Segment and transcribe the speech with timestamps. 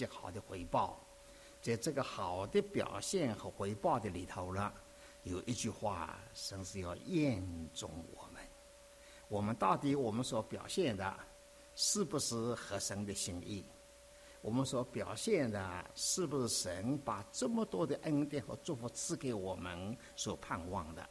[0.00, 0.98] 极好的回报。
[1.60, 4.72] 在这个好的表现和回报的里头了，
[5.24, 8.42] 有一句话，神是要验证我们。
[9.28, 11.14] 我们到底我们所表现的，
[11.74, 13.66] 是不是合神的心意？
[14.40, 21.06] 我们所表现的，是不是神把这么多的恩典和祝福赐给我们所盼望的？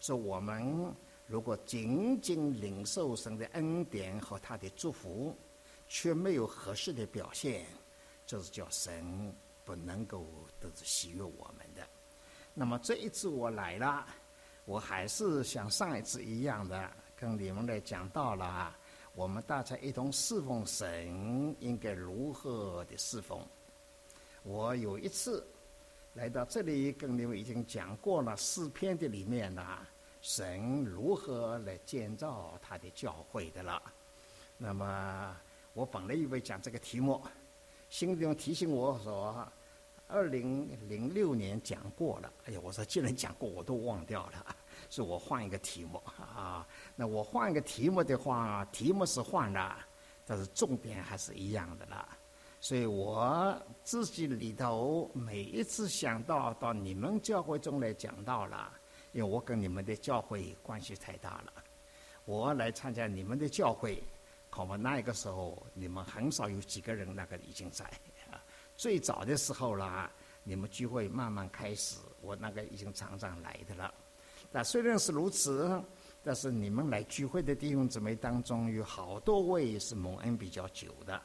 [0.00, 0.90] 说我们
[1.26, 5.36] 如果仅仅领受神的恩典和他的祝福，
[5.86, 7.66] 却没有合适的表现，
[8.26, 9.34] 就是叫神。
[9.66, 10.24] 不能够
[10.60, 11.84] 都是喜悦我们的。
[12.54, 14.06] 那么这一次我来了，
[14.64, 18.72] 我还是像上一次一样的跟你们来讲到了，
[19.16, 23.44] 我们大家一同侍奉神应该如何的侍奉。
[24.44, 25.44] 我有一次
[26.14, 29.84] 来到这里跟你们已经讲过了诗篇的里面呢，
[30.22, 33.82] 神如何来建造他的教会的了。
[34.56, 35.36] 那么
[35.72, 37.20] 我本来以为讲这个题目，
[37.88, 39.46] 心中提醒我说。
[40.08, 44.54] 二零零六年讲过了，哎呀，我说既然讲过，我都忘掉了，
[44.88, 46.64] 是我换一个题目啊。
[46.94, 49.76] 那我换一个题目的话，题目是换了，
[50.24, 52.16] 但是重点还是一样的啦。
[52.60, 58.72] 所以我自己里头每一次想到到你们教会中来讲到了，
[59.10, 61.52] 因为我跟你们的教会关系太大了，
[62.26, 64.00] 我来参加你们的教会，
[64.56, 67.84] 恐怕那个时候你们很少有几个人那个已经在。
[68.74, 70.10] 最早的时候啦，
[70.44, 73.92] 你们聚会慢慢开始，我那个已经常常来的了。
[74.50, 75.78] 那虽然是如此，
[76.24, 81.20] 但是你们来聚会的弟兄姊妹当中，有好多位是蒙恩比较久的，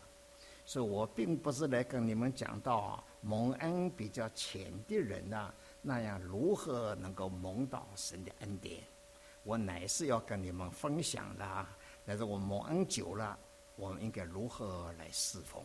[0.66, 8.84] 所以我并不是来跟你们讲到蒙恩比较浅的人呐，那样如何能够蒙到神的恩典。
[9.44, 11.66] 我乃是要跟你们分享的，
[12.12, 13.40] 但是我们蒙恩久了，
[13.78, 15.64] 我们应该如何来侍奉。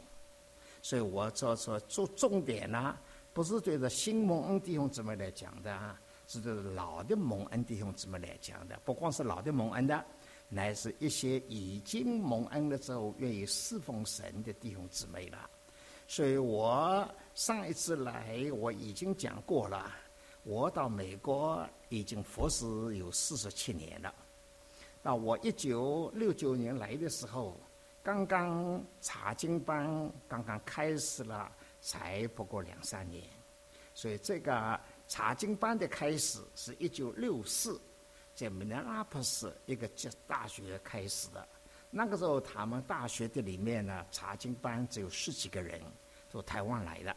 [0.81, 2.97] 所以我这次做重点呢，
[3.33, 8.81] 不是对着新蒙恩弟兄姊妹来讲的啊，是对老的蒙恩弟兄姊妹来讲的。
[8.85, 10.05] 不光是老的蒙恩的，
[10.49, 15.51] 乃是一些已经蒙恩了之后愿意侍奉神的弟兄姊妹了。
[16.07, 19.91] 所以我上一次来我已经讲过了，
[20.45, 22.65] 我到美国已经服侍
[22.97, 24.15] 有四十七年了。
[25.07, 27.61] 到我一九六九年来的时候。
[28.03, 31.51] 刚刚查经班刚刚开始了，
[31.81, 33.23] 才不过两三年，
[33.95, 37.81] 所以这个查经班的开始是一九六四，
[38.33, 41.49] 在米兰拉普斯一个大大学开始的。
[41.91, 45.81] 那个时候，他们大学的里面呢，查经班只有十几个人，
[46.29, 47.17] 从台湾来的。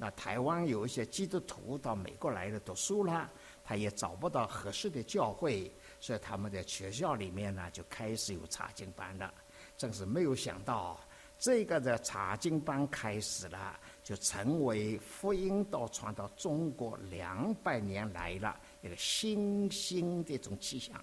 [0.00, 3.28] 那台湾有一些基督徒到美国来了读书了，
[3.64, 9.32] 他也找不到合适的教会，所以他们在学校里面呢就开始有查经班了。
[9.76, 10.98] 真是没有想到，
[11.38, 21.00] 这个的查经班开始了，就成为福音到传到中国两百年来了一个新兴的一种气象。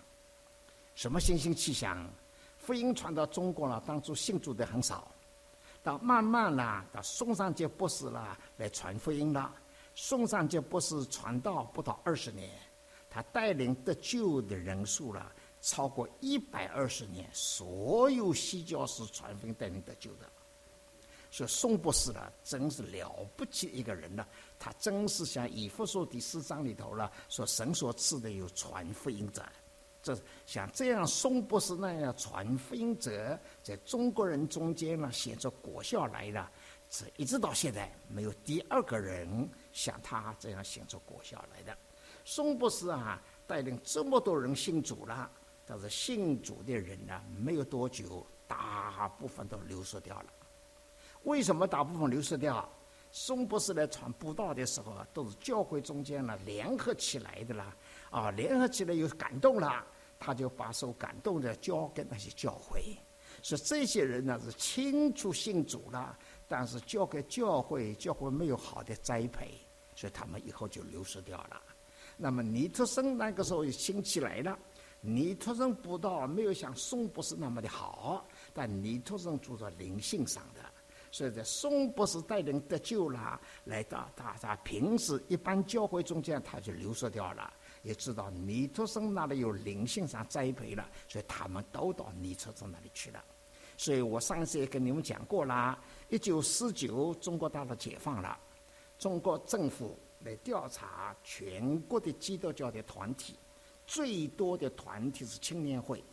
[0.93, 2.05] 什么新兴气象？
[2.57, 5.09] 福音传到中国了，当初信主的很少，
[5.83, 9.53] 到慢慢啦，到宋尚节博士啦来传福音了。
[9.93, 12.49] 宋尚节博士传道不到二十年，
[13.15, 15.31] 他带领得救的人数了。
[15.61, 20.29] 超过一百二十年，所有西教士传福音带领得救的，
[21.31, 24.27] 所以宋博士呢，真是了不起一个人呢。
[24.59, 29.43] 他真是像以弗所第四章里头了，说神所赐的有传福音者，
[30.03, 30.15] 这
[30.45, 36.51] 像这样宋博士那样传福音者，在中国人中间呢显出果效来了。
[36.91, 41.75] 这一直到现在，没有第二个人像他这样显出果效来的。
[42.25, 45.31] 宋博士啊，带领这么多人信主了。
[45.67, 50.25] 但是信主的人呢，没有多久，大部分都流失掉了。
[51.23, 52.67] 为什么大部分流失掉？
[53.11, 57.75] 宋博士来传布道的时候啊，都是教会中间呢联合起来的啦，
[58.09, 59.85] 啊，联合起来又感动了，
[60.19, 62.97] 他就把受感动的交给那些教会。
[63.41, 69.59] 说这些人呢是清楚信主了，但是交给教会，教会没有好的栽培，
[69.95, 71.61] 所以他们以后就流失掉了。
[72.17, 74.57] 那么尼特森那个时候兴起来了。
[75.01, 80.61] 尼托生布道没有像宋博士那么的好，但尼托生做在灵性上的，
[81.11, 87.53] 所以在宋博士带领得救了，来到大家平时一般教会中间，他就流失掉了。
[87.83, 93.23] 也知道尼托生那里有灵性上栽培了，所以他们都到尼托生那里去了。
[93.77, 95.77] 所以我上次也跟你们讲过啦，
[96.09, 98.35] 一九四九中国大陆解放了，
[98.97, 103.35] 中国政府来调查全国的基督教的团体。
[103.87, 106.03] 最多的团体是青年会，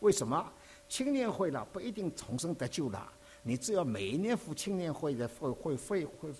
[0.00, 0.52] 为什么？
[0.90, 3.10] 青年会了不一定重生得救了，
[3.42, 6.30] 你只要每一年赴青年会的会会会会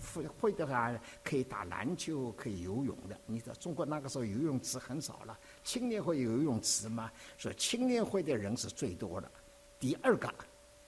[0.00, 3.18] 会会的话，可以打篮球，可以游泳的。
[3.26, 7.12] 你知道中国那个时候游泳池很少了，青年会有游泳池吗？
[7.36, 9.30] 所以青年会的人是最多的。
[9.78, 10.32] 第二个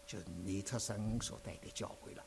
[0.07, 2.25] 就是尼特森所带的教会了，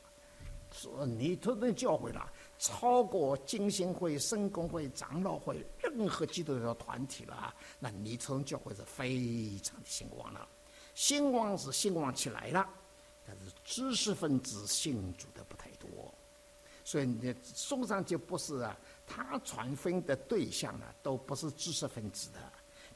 [0.72, 7.56] 说尼特森教会了，超过金星会、圣公会、长老会任何基督教团体了。
[7.79, 10.47] 那尼特教会是非常的兴旺了，
[10.94, 12.69] 兴旺是兴旺起来了，
[13.25, 16.13] 但是知识分子信主的不太多，
[16.83, 18.77] 所以你送上就不是啊，
[19.07, 22.39] 他传福音的对象呢，都不是知识分子的。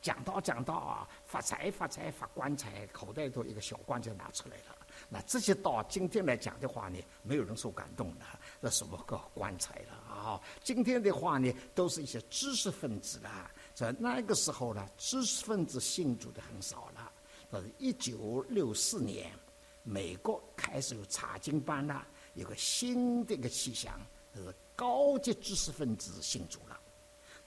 [0.01, 4.75] 讲到讲到啊，发财发财发棺材，口袋头一个小棺就拿出来了。
[5.13, 8.25] 那这些到今天来讲的话呢，没有人受感动的，
[8.59, 10.41] 那什么个棺材了啊？
[10.63, 13.51] 今天的话呢，都是一些知识分子了。
[13.75, 17.11] 在那个时候呢，知识分子信主的很少了。
[17.51, 19.31] 到一九六四年，
[19.83, 23.93] 美国开始有查经班了，有个新的一个气象，
[24.35, 26.79] 就是高级知识分子信主了。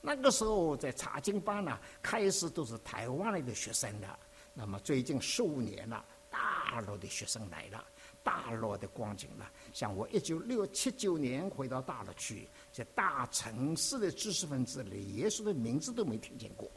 [0.01, 4.07] 那个时候在查经班呢，开始都是台湾来的学生的。
[4.55, 6.05] 那么最近十五年了，
[6.37, 7.83] 大陆的学生来了，
[8.23, 9.51] 大陆的光景了。
[9.73, 16.71] 像我一九六七九年回到大陆去，在大城市的知识分子里，耶稣的名字都没听见过。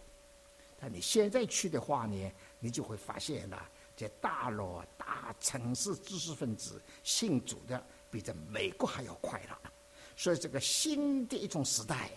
[0.80, 9.60] 但你现在去的话呢，你就会发现了，在大陆大城市知识分子信主的比在美国还要快了。
[10.16, 12.10] 所以这个新的一种时代。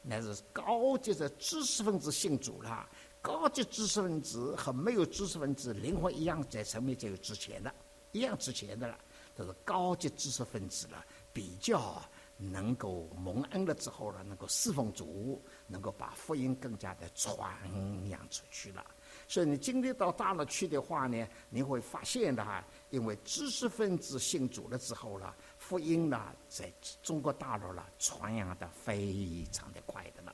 [0.00, 2.88] 那是高级的知识分子信主了，
[3.20, 7.74] 高级知识分子和没有知识分子灵魂一样在层面就有值钱的，
[8.12, 8.98] 一样值钱的了。
[9.34, 12.02] 都是高级知识分子了，比较
[12.36, 17.48] 能够蒙恩了之后呢，能够侍奉主，能够把福音更加的传
[18.08, 18.84] 扬出去了。
[19.28, 25.32] 所以你今天到大陆去的话呢，你会发现的哈，因为知识分子信主了之后了。
[25.56, 30.27] 福音呢，在中国大陆了，传扬的非常的快的。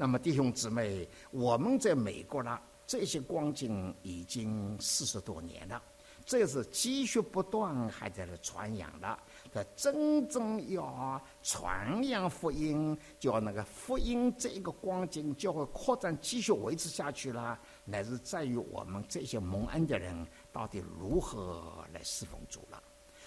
[0.00, 5.82] 那么弟兄姊妹，我们在美国呢，这些光景已经四十多年了，
[6.24, 9.18] 这是积蓄不断还在那传扬的。
[9.52, 22.82] 这真正要传扬福音，叫那个福音这一个光景就会扩展，继续维持下去了，乃是在于我们这些蒙恩的人到底如何来侍奉主了。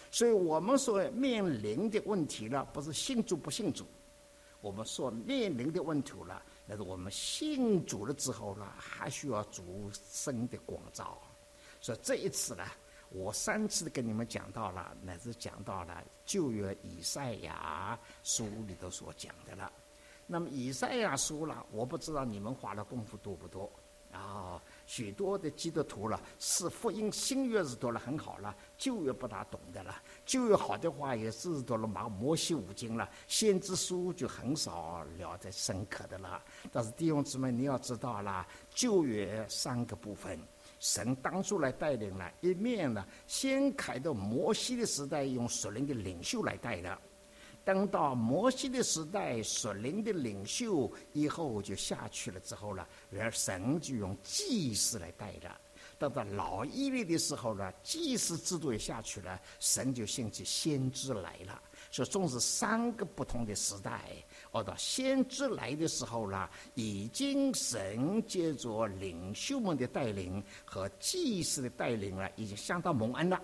[0.09, 3.85] 所以我们所面临的问题呢，不是信主不信主，
[4.59, 11.17] 我们所面临的问题了，那是我们信主了之后呢，还需要主生的光照。
[11.81, 12.63] 所以这一次呢，
[13.09, 19.71] 我三次跟你们讲到了，乃至讲到了旧约以赛亚书里头所讲的了。
[20.25, 23.69] 那么以赛亚书了，我不知道你们花的功夫多不多
[24.11, 24.61] 啊？
[24.85, 29.95] 许多的基督徒了，是福音新约是读了很好了，旧约不大懂的了。
[30.25, 36.41] 旧约好的话，也是读了马摩西五经了，先知书就很少聊得深刻的了。
[36.71, 40.39] 但是弟兄姊妹，你要知道啦，旧约三个部分，
[40.79, 46.99] 神当初来带领了，一面呢，先开到摩西的时代，用属灵的领袖来带的。
[47.65, 52.87] 等到摩西的时代，属灵的领袖以后就下去了之后了，
[53.17, 55.59] 而神就用祭司来带了。
[55.97, 61.61] 等到老伊利的时候呢，祭司制度也下去了，神就兴起先知来了。
[61.89, 64.01] 所以，总是三个不同的时代。
[64.51, 73.39] 而到先知来的时候呢，已经神借着领袖们的带领和祭司的带领了，已经相当蒙恩了。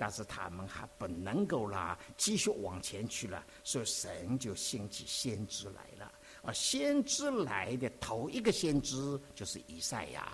[0.00, 6.10] 但是他们还不能够啦，继续往前去了，所以神就兴起先知来了。
[6.40, 10.32] 而先知来的头一个先知就是以赛亚，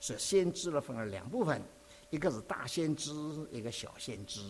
[0.00, 1.60] 所以先知呢分了两部分，
[2.08, 3.12] 一个是大先知，
[3.50, 4.40] 一个小先知。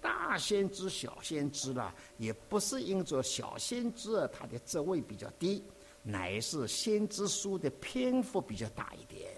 [0.00, 5.62] 大先知、小先知啦，也不是因着小先知他的职位比较低，
[6.02, 9.30] 乃是先知书的篇幅比较大一点。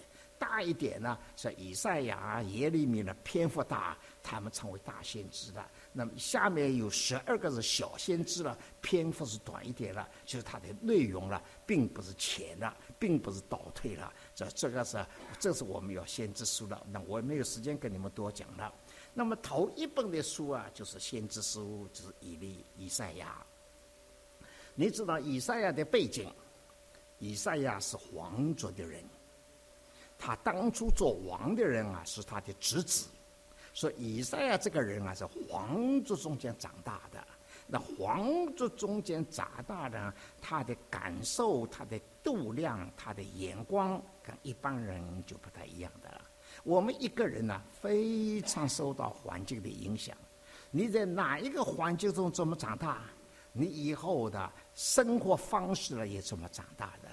[0.54, 5.68] 大一点呢，是以赛亚、耶利米的篇幅大，他们成为大先知了。
[5.92, 14.12] 那么下面有十二个是小先知了，篇幅是短一点了，就是它的内容了，并不是浅了，并不是倒退了。
[14.32, 15.04] 这这个是，
[15.40, 16.86] 这是我们要先知书了。
[16.88, 18.72] 那我也没有时间跟你们多讲了。
[19.12, 23.44] 那么头一本的书啊，就是先知书，就是以利、以赛亚。
[24.76, 26.32] 你知道以赛亚的背景？
[27.18, 29.02] 以赛亚是皇族的人。
[30.24, 33.08] 他当初做王的人啊，是他的侄子。
[33.74, 37.22] 说以赛亚这个人啊，是皇族中间长大的。
[37.66, 46.22] 那皇族中间长大的，他的感受、他的度量、他的眼光，跟一般人就不太一样的了。
[46.62, 50.16] 我们一个人呢，非常受到环境的影响。
[50.70, 53.02] 你在哪一个环境中怎么长大，
[53.52, 57.03] 你以后的生活方式呢也怎么长大的。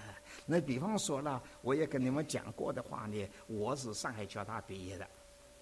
[0.46, 5.08] 那比方说呢，我也跟你们讲过的话呢，我是上海交大毕业的，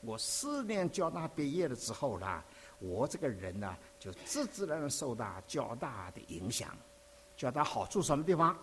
[0.01, 2.43] 我四年交大毕业了之后呢，
[2.79, 6.75] 我这个人呢就自自然然受到交大的影响。
[7.35, 8.57] 交大好处什么地方？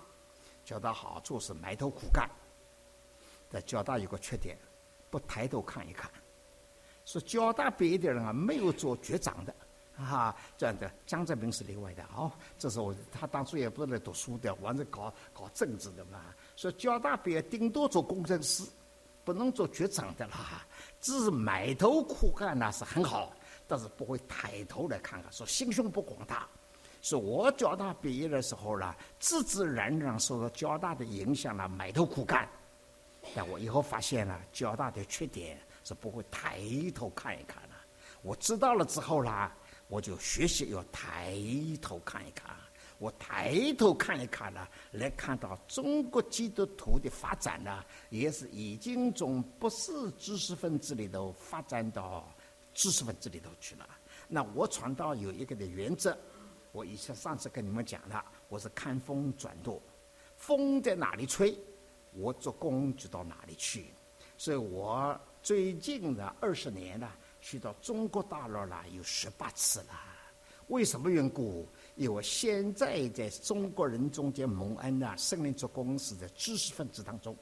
[0.64, 2.28] 交大好处是埋头苦干。
[3.48, 4.58] 在交大有个缺点，
[5.08, 6.10] 不抬头看一看。
[7.04, 9.54] 说交大毕业的人啊，没有做局长的，
[9.96, 12.30] 啊，这样的江泽民是例外的哦。
[12.58, 16.20] 这是我他当初也不是来读书的，完全搞搞政治的嘛。
[16.54, 18.62] 说交大毕业顶多做工程师，
[19.24, 20.66] 不能做局长的啦。
[21.00, 23.32] 只是埋头苦干那是很好，
[23.66, 26.46] 但是不会抬头来看看，说心胸不广大。
[27.00, 32.48] 说我交大毕业的时候呢，自自然然受到交大的影响了，埋头苦干。
[33.34, 35.58] 但我以后发现了交大的缺点。
[35.86, 36.60] 是不会抬
[36.92, 37.76] 头看一看了。
[38.22, 39.56] 我知道了之后啦，
[39.88, 41.36] 我就学习要抬
[41.80, 42.54] 头看一看。
[42.98, 52.26] 我抬头看一看呢，来看到中国基督徒的发展呢，也是已经从不是知识分子里头发展到
[52.72, 53.86] 知识分子里头去了。
[54.26, 56.16] 那我传道有一个的原则，
[56.72, 59.80] 我以前上次跟你们讲了，我是看风转舵，
[60.36, 61.56] 风在哪里吹，
[62.12, 63.92] 我做工就到哪里去。
[64.38, 65.18] 所以我。
[65.42, 67.08] 最近的二十年呢，
[67.48, 69.94] 去到中国大陆了有十八次了。
[70.66, 71.64] 为什么缘故？
[71.94, 77.36] 因为现在在中国人中间蒙恩呢，圣灵做公司的知识分子当中，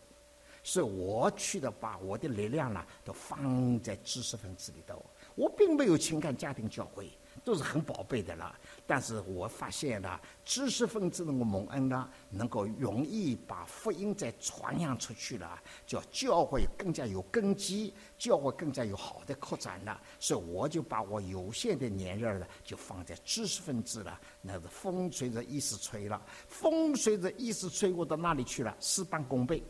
[0.62, 5.02] 是我去的把我的力量呢都放在知识分子里头。
[5.34, 7.10] 我并没有情感家庭教会。
[7.42, 8.54] 都是很宝贝的了，
[8.86, 20.00] 但是我发现了知识分子能够蒙恩呢，能够容易把福音再传扬出去了，叫教会更加有根基，教会更加有好的扩展了。
[20.20, 24.20] 所以我就把我有限的年日呢，就放在知识分子了。
[24.40, 28.76] 那是风随着意思吹了，风随着意思吹，我到那里去了？
[28.78, 29.62] 事半功倍。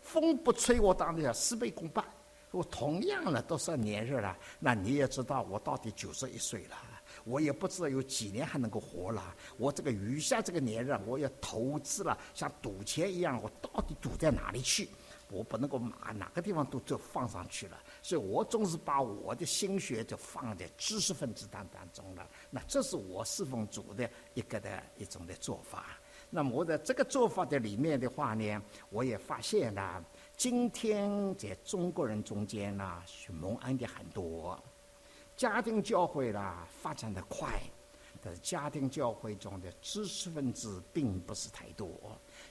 [0.00, 2.04] 风不吹，我当然要事倍功半。
[2.50, 6.76] 我同样的都是年日了，那你也知道我到底九十一岁了。
[7.24, 9.34] 我也不知道有几年还能够活了。
[9.56, 14.88] 我这个余下这个年日，我要投资了，像赌钱一样，我到底赌在哪里去？
[15.30, 17.76] 我不能够哪哪个地方都就放上去了。
[18.02, 22.28] 所以我总是把我的心血就放在知识分子当当中了。
[22.50, 25.98] 那这是我侍奉主的一个的一种的做法。
[26.30, 30.04] 那么我在这个做法的里面的话呢，我也发现了，
[30.36, 34.62] 今天在中国人中间呢，蒙恩的很多。
[35.36, 37.60] 家庭教会啦发展的快，
[38.22, 41.90] 但是家庭教会中的知识分子并不是太多。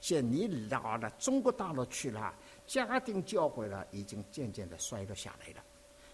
[0.02, 2.34] 现你到了中国大陆去了，
[2.68, 5.64] 家庭教会呢已经渐渐的衰落下来了。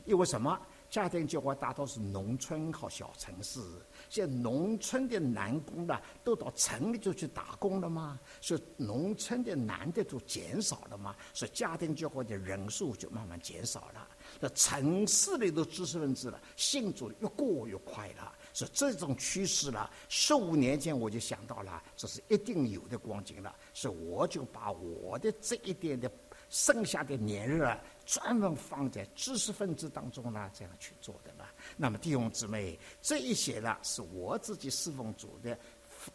[0.05, 0.59] 因为什么？
[0.89, 3.61] 家庭教会大多是农村和小城市，
[4.09, 8.19] 现农村的男工呢都到城里头去打工了吗？
[8.41, 11.15] 所以农村的男的都减少了吗？
[11.31, 14.07] 所以家庭教会的人数就慢慢减少了。
[14.39, 19.89] 那城市里的知识分子了，信主越过越快了，是这种趋势了。
[20.07, 26.11] 十五年前我就想到了，这是一定有的光景了，所以我就把我的这一点的
[26.49, 31.47] 剩下的年日啊，专门放在知识分子当中呢，这样去做的了。
[31.77, 35.57] 那么弟兄姊妹，这一些呢，是我自己侍奉主的，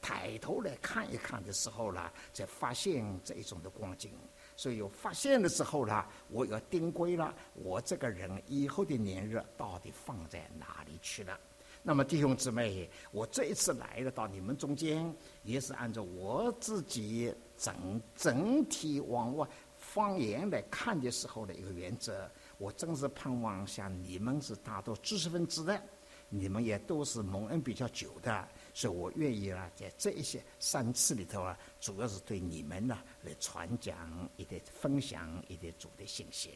[0.00, 4.12] 抬头来看一看的时候呢，才发现这一种的光景。
[4.56, 11.38] 所以有发现的时候呢，我要定规了，我这个人以后的年日到底放在哪里去了？
[11.82, 19.46] 那么弟兄姊妹，我这一次来了到你们中间，也是按照我自己整整体往外
[19.76, 22.30] 方言来看的时候的一个原则。
[22.56, 25.82] 我真是盼望像你们是大多知识分子的，
[26.30, 28.48] 你们也都是蒙恩比较久的。
[28.76, 36.50] 所以我愿意啊，在这一些三次里头啊，主要是对你们呢来传讲一点、分享一点主的信息。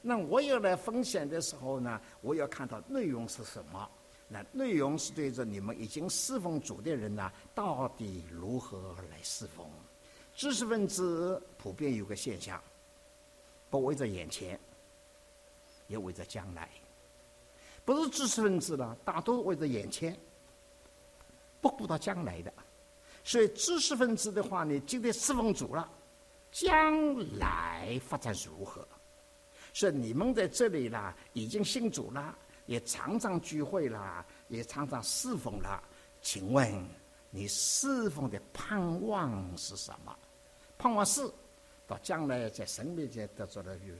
[0.00, 3.90] 那我要来分享的时候呢，我要看到内容是什么？
[4.28, 9.68] 那内容是对着你们已经侍奉主的人呢，到底如何来侍奉？
[10.34, 12.62] 知识分子普遍有个现象，
[13.70, 14.58] 不为着眼前，
[15.88, 16.70] 也为着将来。
[17.84, 20.16] 不是知识分子了，大多为着眼前。
[21.60, 22.52] 不顾到将来的，
[23.24, 25.90] 所以知识分子的话呢，今天侍奉主了，
[26.52, 28.86] 将来发展如何？
[29.72, 32.36] 所以你们在这里啦，已经信主了，
[32.66, 35.82] 也常常聚会了，也常常侍奉了。
[36.22, 36.86] 请问
[37.30, 40.16] 你侍奉的盼望是什么？
[40.78, 41.20] 盼望是
[41.86, 43.94] 到将来在神面前得着了有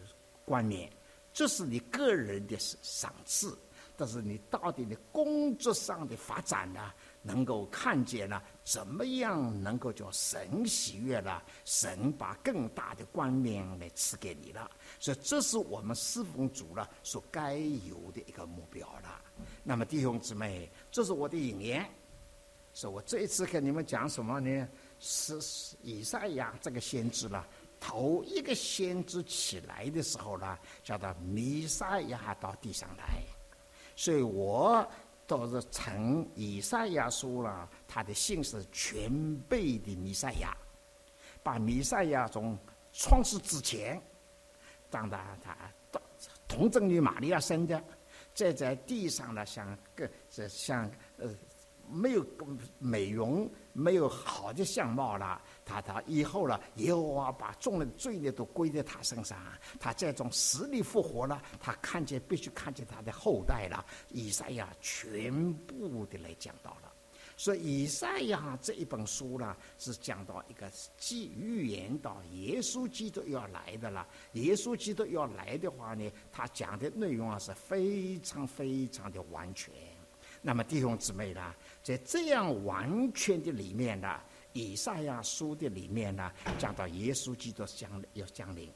[0.45, 0.91] 冠冕，
[1.33, 3.57] 这是你个人的赏赐。
[3.99, 6.93] 但是你到底你工作上的发展呢，
[7.27, 19.21] 能够看见了怎么样能够叫神喜悦了，神把更大的冠冕来赐给你了，所以这是我们侍奉主了所该有的一个目标了。
[19.65, 21.85] 那么弟兄姊妹，这是我的引言，
[22.73, 24.69] 说我这一次跟你们讲什么呢？
[24.99, 25.39] 是
[25.83, 27.47] 以赛亚这个先知了。
[27.79, 33.23] 头一个先知起来的时候呢，叫做弥赛亚到地上来，
[33.95, 34.89] 所以我
[35.27, 40.57] 都是从以赛亚书了，他的姓是全备的弥赛亚，
[41.43, 42.57] 把弥赛亚从
[42.93, 44.01] 创世之前，
[44.89, 45.57] 当他他
[46.47, 47.83] 童贞女玛利亚生的，
[48.33, 50.09] 再在地上呢，像个
[50.49, 51.29] 像呃
[51.91, 52.27] 没有
[52.79, 53.51] 美容。
[53.79, 59.39] 没有好的相貌了，他他以后了，耶和华把众人罪孽都归在他身上，
[59.79, 63.85] 他这种实力复活了，他看见必须看见他的后代了。
[64.09, 66.91] 以赛亚全部的来讲到了，
[67.37, 74.09] 所以以赛亚这一本书呢，是讲到一个既预言到耶稣基督要来的了。
[74.33, 79.71] 耶稣基督要来的话呢，他讲的内容啊是非常非常的完全。
[80.43, 81.53] 那么弟兄姊妹呢？
[81.87, 84.21] 在这样完全的里面呢，
[84.55, 88.69] 以赛亚书的里面呢，讲到耶稣基督将要降临。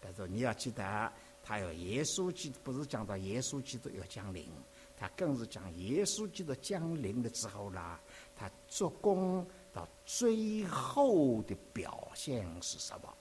[0.00, 4.48] 但是你要记得，他有耶稣基督，不是讲到耶稣基督要降临，
[4.96, 7.98] 他更是讲耶稣基督降临了之后呢，
[8.36, 13.12] 他做工到最后的表现是什么？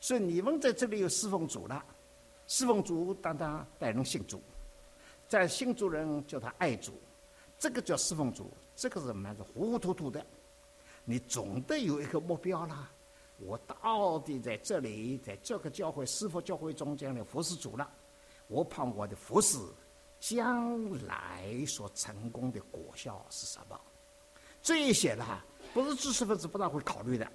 [0.00, 1.84] 所以你们在这里有侍奉主了，
[2.46, 4.42] 侍奉主当当带人信主，
[5.28, 6.94] 在信主人叫他爱主。
[7.60, 10.24] 这个叫侍奉主，这个是蛮是糊糊涂涂的。
[11.04, 12.90] 你总得有一个目标啦。
[13.36, 17.88] 我到底在这里，在这个教会、师傅教会中间的服侍主了。
[18.48, 19.58] 我盼我的服侍
[20.18, 23.78] 将来所成功的果效是什么？
[24.62, 27.30] 这一些啦，不是知识分子不大会考虑的，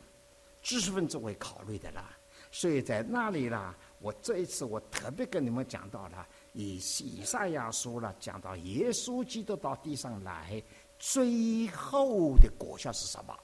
[0.64, 2.18] 知识分子会考虑的啦。
[2.52, 6.28] 所以在那里啦，我这一次我特别跟你们讲到了。
[6.56, 10.64] 以以赛亚书了，讲到耶稣基督到地上来，
[10.98, 13.38] 最后的果效是什么？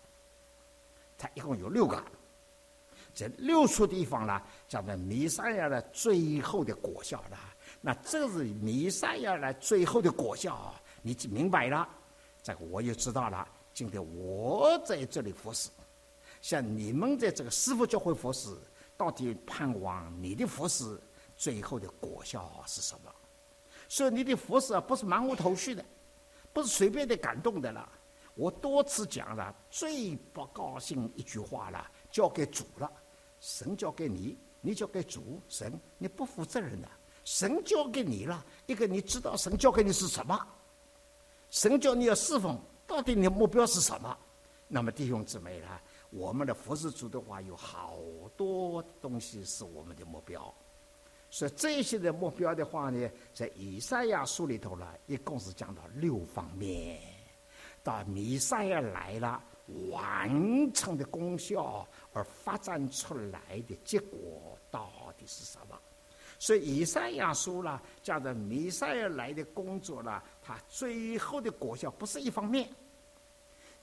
[1.17, 2.01] 它一共有六个，
[3.13, 7.37] 这六处地方呢，讲的弥赛亚的最后的果效了。
[7.81, 11.87] 那这是弥赛亚的最后的果效，你就明白了。
[12.41, 13.45] 这个我也知道了。
[13.73, 15.69] 今天我在这里服侍，
[16.41, 18.49] 像你们在这个师傅教会服侍，
[18.95, 20.97] 到底盼望你的服侍。
[21.41, 23.11] 最后的果效是什么？
[23.89, 25.83] 所以你的服侍啊，不是茫无头绪的，
[26.53, 27.91] 不是随便的感动的了。
[28.35, 32.87] 我多次讲了，最不高兴一句话了，交给主了。
[33.39, 36.87] 神交给你，你交给主，神你不负责任的。
[37.23, 40.39] 神交给你了，一个你知道神交给你是什么？
[41.49, 44.15] 神叫你要侍奉，到底你的目标是什么？
[44.67, 45.67] 那么弟兄姊妹呢，
[46.11, 47.97] 我们的服侍主的话，有好
[48.37, 50.53] 多东西是我们的目标。
[51.31, 56.99] 所以这些的目标的话呢，在以赛亚书里头呢，一共是讲到六方面。
[57.81, 59.41] 到弥赛亚来了，
[59.89, 65.79] 完成的功效而发展出来的结果到底是什么？
[66.37, 72.69] 所以以赛亚书呢，讲的弥赛亚来的工作呢，它最后的果效不是一方面，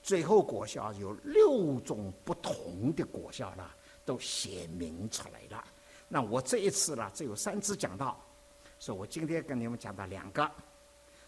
[0.03, 3.67] 最后果效有六种不同的果效呢，
[4.05, 5.65] 都显明出来了。
[6.11, 8.19] 那我这一次呢，只有三次讲到，
[8.79, 10.49] 所以我今天跟你们讲到两个，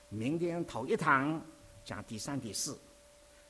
[0.09, 1.39] 明天头一堂
[1.85, 2.75] 讲第三、第四，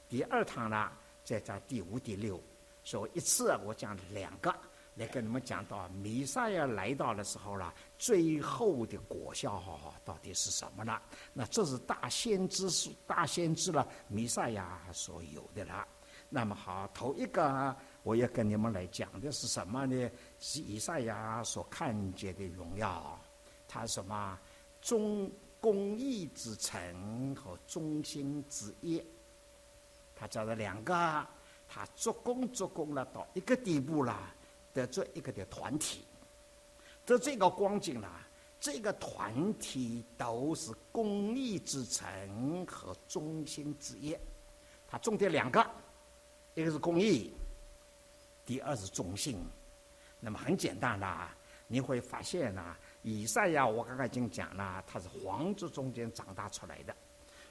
[0.10, 0.92] 第二堂呢
[1.24, 2.38] 再讲第五、第六，
[2.84, 4.54] 所以一次我讲两个
[4.96, 9.64] 来跟你们讲到弥赛亚来到的时候了，最后的果效
[10.04, 11.02] 到底是什么呢？
[11.32, 15.88] 那这是大先知是大先知了，弥赛亚所有的了。
[16.28, 17.74] 那么好，头一个。
[18.04, 20.10] 我要跟你们来讲的是什么呢？
[20.40, 23.20] 是以赛亚所看见的荣耀，
[23.68, 24.40] 他什么
[24.82, 29.06] 忠公义之城和忠心之业，
[30.16, 30.94] 他叫了两个，
[31.68, 34.34] 他做工做工了到一个地步了，
[34.74, 36.04] 的这一个的团体，
[37.06, 38.28] 的这个光景了，
[38.60, 44.20] 这个团体都是公益之城和忠心之业，
[44.88, 45.64] 他重点两个，
[46.56, 47.32] 一个是公益。
[48.52, 49.42] 第二是中性，
[50.20, 51.34] 那么很简单啦，
[51.68, 56.94] 你会发现呢，以赛亚我刚刚已经讲了，他是皇族中间长大出来的，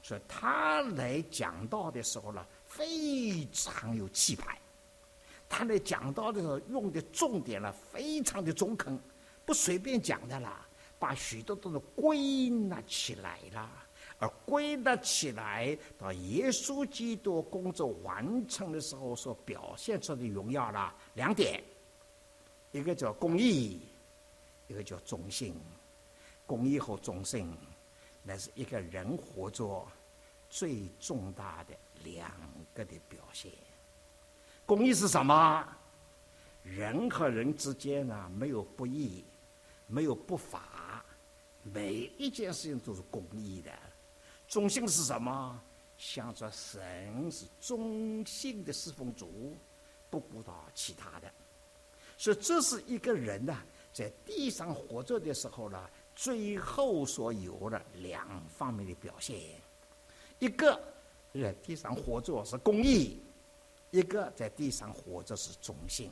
[0.03, 4.59] 所以他来讲道的时候呢，非常有气派。
[5.49, 8.95] 他来讲道的时候用的重点呢，非常的中肯，
[9.43, 10.67] 不随便讲的啦，
[10.99, 13.67] 把许多东西归纳起来了，
[14.21, 21.61] 而归纳起来到耶稣基督工作完成的时候所表现出的荣耀了两点，
[22.71, 23.81] 一个叫公义，
[24.67, 25.59] 一个叫忠信。
[26.45, 27.51] 公义和忠信，
[28.21, 29.87] 那是一个人活着
[30.49, 32.29] 最重大的两
[32.75, 33.51] 个的表现。
[34.65, 35.67] 公义是什么？
[36.61, 39.25] 人和人之间呢，没有不义，
[39.87, 41.03] 没有不法，
[41.63, 43.71] 每一件事情都是公义的。
[44.51, 45.57] 忠信是什么？
[45.97, 49.55] 想着神是忠信的侍奉主，
[50.09, 51.31] 不顾到其他的。
[52.17, 53.57] 所以这是一个人呢，
[53.93, 55.89] 在地上活着的时候呢。
[56.13, 59.39] 最后所有的两方面的表现，
[60.39, 60.79] 一个
[61.33, 63.17] 在地上活着是公益，
[63.91, 66.11] 一个在地上活着是忠心。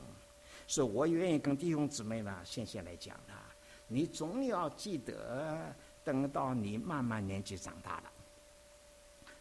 [0.65, 3.53] 所以我愿意跟弟兄姊妹呢，先先来讲啊，
[3.87, 8.11] 你总要记得，等到你慢慢年纪长大了，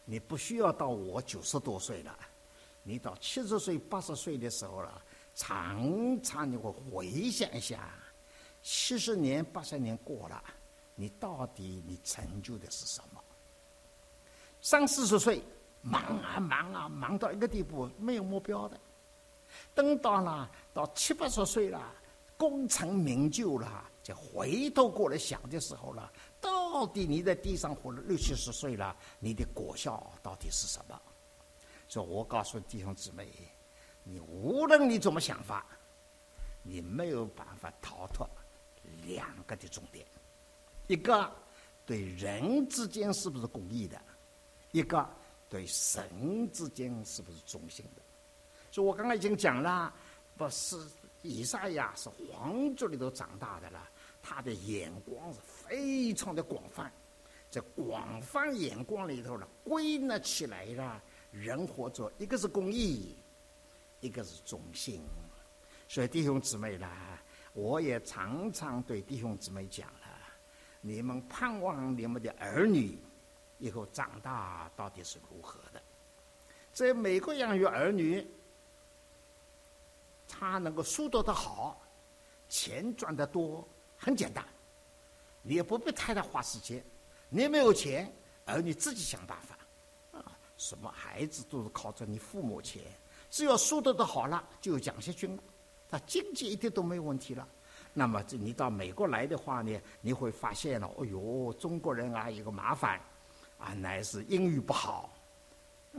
[0.09, 2.17] 你不需要到我九十多岁了，
[2.81, 4.99] 你到七十岁、八十岁的时候了，
[5.35, 7.93] 常常你会回想一下，
[8.63, 10.43] 七十年、八十年过了。
[10.95, 13.21] 你到底你成就的是什么？
[14.61, 15.43] 三四十岁
[15.83, 18.79] 忙啊忙啊忙到一个地步没有目标的，
[19.75, 21.79] 等到了到七八十岁了
[22.35, 30.99] 功成名就了，就回头过来想的时候了，到底你在地上活了六七十岁了，你的果效到底是什么？
[31.87, 33.27] 所以我告诉弟兄姊妹，
[34.03, 35.65] 你无论你怎么想法，
[36.61, 38.29] 你没有办法逃脱
[39.05, 40.05] 两个的重点。
[40.87, 41.31] 一个
[41.85, 43.99] 对人之间是不是公义的，
[44.71, 45.07] 一个
[45.49, 48.01] 对神之间是不是忠心的。
[48.71, 49.93] 所以我刚刚已经讲了，
[50.37, 50.77] 不是
[51.23, 53.89] 以赛亚是皇族里头长大的了，
[54.21, 56.91] 他的眼光是非常的广泛，
[57.47, 60.99] 在广泛眼光里头呢，归纳起来了，
[61.31, 63.15] 人活着一个是公义，
[63.99, 65.03] 一个是忠心。
[65.87, 67.21] 所以弟兄姊妹啦，
[67.53, 70.07] 我也常常对弟兄姊妹讲了。
[70.81, 72.97] 你们盼望你们的儿女
[73.59, 75.79] 以后长大到底是如何的？
[76.73, 78.25] 在美国养育儿女，
[80.27, 81.79] 他能够书读得好，
[82.47, 84.43] 钱赚得多，很简单，
[85.41, 86.83] 你也不必太太花时间。
[87.29, 88.11] 你没有钱，
[88.45, 89.57] 儿女自己想办法。
[90.19, 92.81] 啊，什么孩子都是靠着你父母钱，
[93.29, 95.43] 只要书读得好了，就有奖学金了，
[95.89, 97.47] 他经济一点都没问题了。
[97.93, 102.99] 那么，这你到美国来的话呢，你会发现了，哎呦，中国人啊，有个麻烦，
[103.57, 105.13] 啊，乃是英语不好。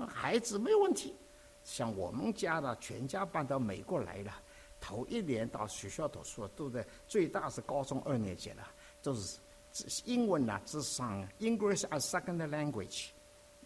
[0.09, 1.15] 孩子没问题，
[1.65, 4.33] 像我们家的全家搬到美国来了，
[4.81, 8.69] 头一年到学校读书，都在最大是高中二年级了，
[9.03, 9.39] 就是
[10.05, 13.09] 英文呢，只上 English as second language，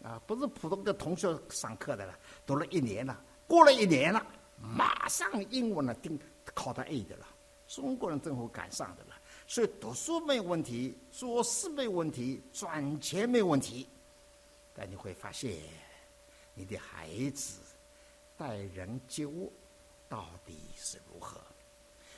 [0.03, 4.25] 啊，不是普通的同学上课的了，读了一年了，过了一年了，
[4.59, 6.19] 马上英文呢，定
[6.53, 7.27] 考到 A 的了。
[7.67, 9.15] 中国人正好赶上的了，
[9.47, 13.87] 所以读书没问题，做事没问题，赚钱没问题。
[14.75, 15.57] 但你会发现，
[16.53, 17.59] 你的孩子
[18.37, 19.51] 待人接物
[20.07, 21.41] 到底是如何？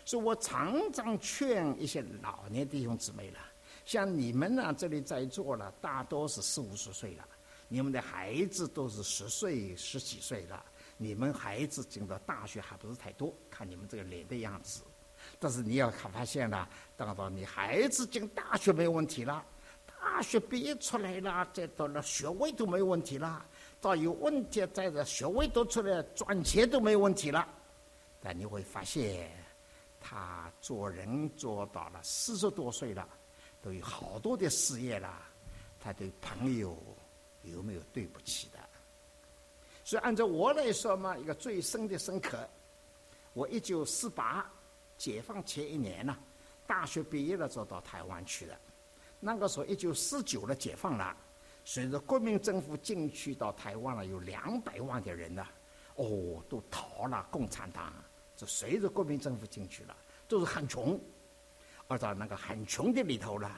[0.08, 3.39] 所以我常常劝一些老年弟兄姊妹了，
[3.84, 7.28] 像你们呢，这里在座了，大多是四五十岁了，
[7.67, 10.63] 你们的孩子都是十岁、十几岁了，
[10.96, 14.82] 你们孩子进到大学还不是太多，看你们这个脸的样子。
[15.39, 19.43] 但是你要看发现了，等到你孩子进大学没有问题了，
[20.00, 23.46] 大学毕业出来了，再到了学位都没有问题了，
[23.82, 27.46] 到有问题再的学位都出来，赚钱都没有问题了。
[28.22, 29.30] 但你会发现，
[29.99, 33.07] 他做人做到了四十多岁了，
[33.62, 35.21] 都有好多的事业了，
[35.79, 36.77] 他对朋友
[37.43, 38.60] 有没有对不起的？
[39.83, 42.47] 所以按照我来说嘛，一个最深的深刻，
[43.33, 44.49] 我一九四八。
[44.97, 46.17] 解放前一年呢，
[46.65, 48.60] 大学毕业了，就到台湾去了。
[49.19, 51.15] 那个时候一九四九了，解放了，
[51.63, 55.45] 随着国民政府进去到台湾了，有两百万的人呢，
[55.97, 57.93] 哦，都逃了共产党。
[58.38, 59.97] 就随着国民政府进去了，
[60.30, 60.97] 都是很穷。
[61.89, 63.50] 而在那个很穷的里头呢，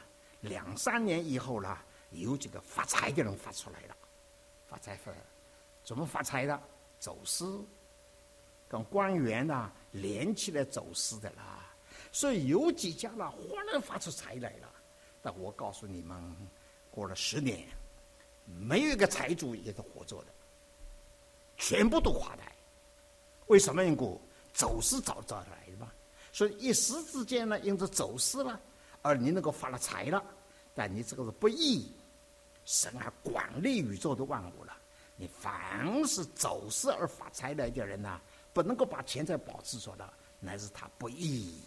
[0.42, 1.78] 两三年以后呢，
[2.12, 3.98] 有几个发财的人发出来了，
[4.68, 5.12] 发财发，
[5.84, 6.60] 怎么发财的？
[7.00, 7.64] 走私。
[8.68, 11.76] 跟官员呐连起来走私的啦，
[12.12, 14.72] 所以有几家呢忽然发出财来了。
[15.24, 16.36] 但我告诉你们，
[16.92, 17.68] 过了十年，
[18.46, 20.28] 没有一个财主也是活着的，
[21.58, 22.54] 全部都垮台。
[23.48, 24.22] 为什么缘故？
[24.60, 25.90] 走势找找来的嘛。
[26.34, 28.60] 所以一时之间呢，因着走势了，
[29.02, 30.22] 而你能够发了财了，
[30.76, 31.92] 但你这个是不义。
[32.66, 34.78] 神还管理宇宙的万物了，
[35.16, 38.20] 你凡是走势而发财来的人呐，
[38.54, 41.62] 不能够把钱财保持住了，乃是他不义。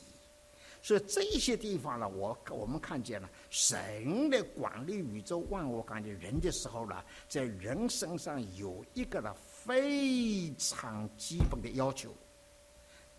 [0.81, 12.15] 所以这些地方呢，我我们看见了神的管理宇宙万物，感觉人的时候呢，在人身上有一个呢非常基本的要求，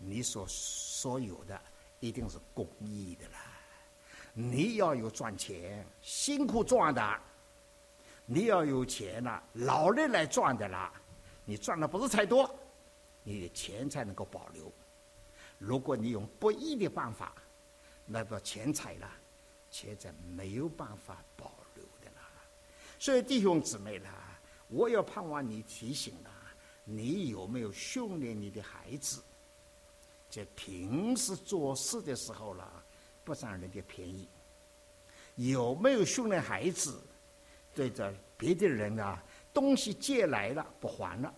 [0.06, 1.60] 你所所有的
[2.00, 3.38] 一定是公益的啦，
[4.32, 7.20] 你要有赚钱，辛苦赚的，
[8.26, 10.92] 你要有钱了，劳力来赚的啦，
[11.44, 12.54] 你赚的不是太多，
[13.22, 14.70] 你的钱才能够保留。
[15.58, 17.34] 如果你用不义的办法，
[18.04, 19.10] 那个钱财了，
[19.70, 22.28] 钱财没有办法保留的啦。
[22.98, 24.38] 所以弟兄姊妹啦，
[24.68, 26.30] 我要盼望你提醒啦，
[26.84, 29.22] 你有没有训练你的孩子，
[30.34, 32.68] 在平时做事的时候啦，
[33.22, 34.28] 不占人家便宜？
[35.36, 37.00] 有没有训练孩子，
[37.72, 41.32] 对着别的人啊，东西借来了不还了？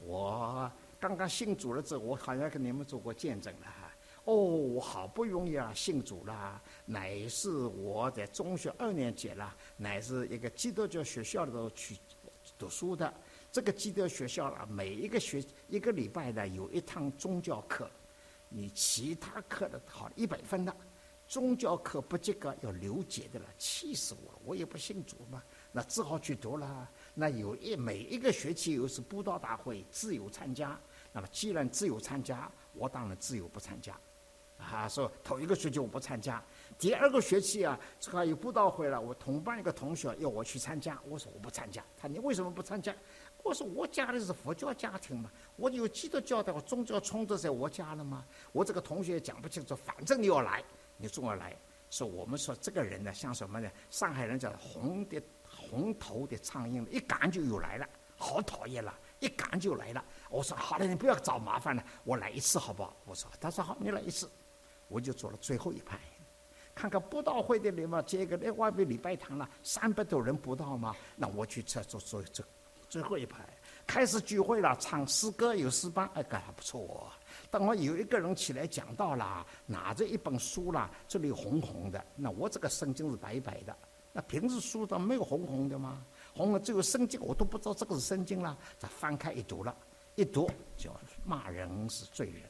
[0.00, 3.90] 我刚刚信主了之后，我好像跟你们做过见证了哈。
[4.24, 11.96] 哦，我好不容易啊信主了，乃是我在中学二年级了，乃是一个基督教学校里头去
[12.58, 13.14] 读书的。
[13.54, 17.88] 这个基督教学校啊，每一个学一个礼拜呢有一堂宗教课，
[18.48, 20.76] 你其他课的考一百分的，
[21.28, 24.38] 宗教课不及格要留级的了，气死我了！
[24.44, 25.40] 我也不信主嘛，
[25.70, 26.90] 那只好去读了。
[27.14, 30.76] 那有一每一个学期又是布道大会，自由参加。
[31.12, 33.96] 那么既然自由参加，我当然自由不参加。
[34.56, 36.42] 啊，说头一个学期我不参加，
[36.78, 41.84] 第二个学期啊，这个有布道会了，我同班一个同学要我去参加，我说我不参加。
[41.96, 42.94] 他你为什么不参加？
[43.44, 48.24] 我说我家里是佛教家庭嘛，我有基督教的，我宗教冲突在我家了吗？
[48.52, 50.64] 我这个同学也讲不清楚，反正你要来，
[50.96, 51.54] 你总要来。
[51.90, 53.70] 说我们说这个人呢，像什么呢？
[53.90, 60.02] 上海人叫红的红头的苍蝇，一赶就又来了，好讨厌了，一赶就来了。
[60.30, 62.96] 我说好了，你不要找麻烦了，我来一次好不好？
[63.04, 64.28] 我说他说好，你来一次。
[64.88, 66.00] 我就坐了最后一排，
[66.74, 72.44] 看看布道会的人嘛，这个在外面礼拜堂了，三百多人布道嘛，那我去坐坐坐坐
[72.94, 73.44] 最后一排。
[73.84, 76.80] 开始聚会了，唱诗歌有诗班，哎，干还不错。
[76.80, 77.10] 哦
[77.50, 83.76] 等我有一个人起来讲道了，拿着一本书啦，这里红红的，那我这个圣经是白白的，
[84.12, 86.04] 那平时书上没有红红的吗？
[86.34, 88.56] 红的只有圣经，我都不知道这个是圣经了。
[88.78, 89.76] 再翻开一读了，
[90.14, 90.88] 一读就
[91.24, 92.42] 骂人是罪人。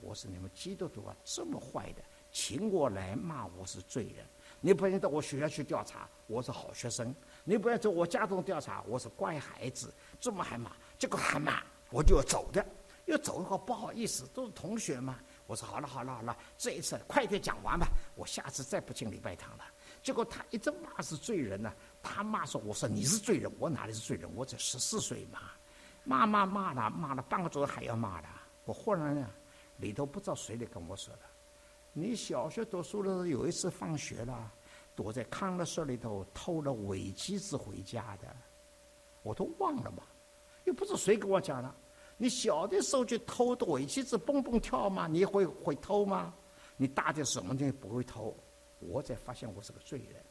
[0.00, 4.26] 我是你们基督徒啊，这么坏的，请我来骂我是罪人。
[4.60, 7.12] 你不愿到我学校去调查，我是好学生；
[7.48, 9.94] 你不要走我家中调查，我是乖孩子。
[10.18, 12.66] 这么还骂，结果还骂，我就要走的。
[13.04, 15.20] 要走的话不好意思，都是同学嘛。
[15.46, 19.64] 我说好了好了好了，这一次快点讲完吧，我下次再不进礼拜堂了。
[20.02, 24.28] 结果他一直骂是罪人呢，他骂说我说你是罪人，我哪里是罪人？
[24.34, 25.38] 我才十四岁嘛，
[26.02, 28.28] 骂骂骂了骂了半个钟头还要骂的。
[28.64, 29.30] 我忽然呢。
[29.78, 31.20] 里头不知道谁来跟我说的，
[31.92, 34.50] 你小学读书的时候有一次放学了，
[34.96, 38.34] 躲在康乐社里头偷了伪机子回家的，
[39.22, 40.02] 我都忘了嘛，
[40.64, 41.72] 又不是谁跟我讲的。
[42.16, 45.06] 你小的时候就偷的伪机子蹦蹦跳吗？
[45.06, 46.34] 你会会偷吗？
[46.78, 48.34] 你大的什么东西不会偷？
[48.78, 50.24] 我才发现我是个罪人。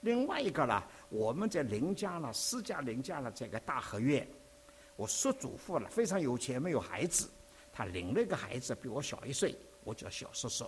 [0.00, 4.26] 另外一个呢，我们在邻家呢，私家邻家呢，这个大合院，
[4.94, 7.28] 我叔祖父了，非常有钱，没有孩子。
[7.72, 10.64] 他领了一个孩子，比我小一岁，我叫小叔叔。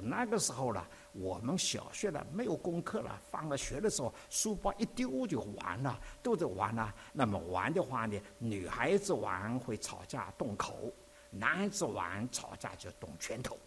[0.00, 6.94] 那个时候呢，我们小学了没有功课了，放了学的时候，书包一丢就完了，都在玩了。
[7.12, 10.92] 那么玩的话呢，女孩子玩会吵架动口，
[11.30, 13.58] 男孩子玩吵架就动拳头。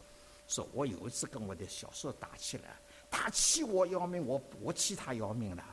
[0.48, 2.78] 说我有一次跟我的小叔打起来，
[3.12, 5.64] 他气我要命，我我气他要命了。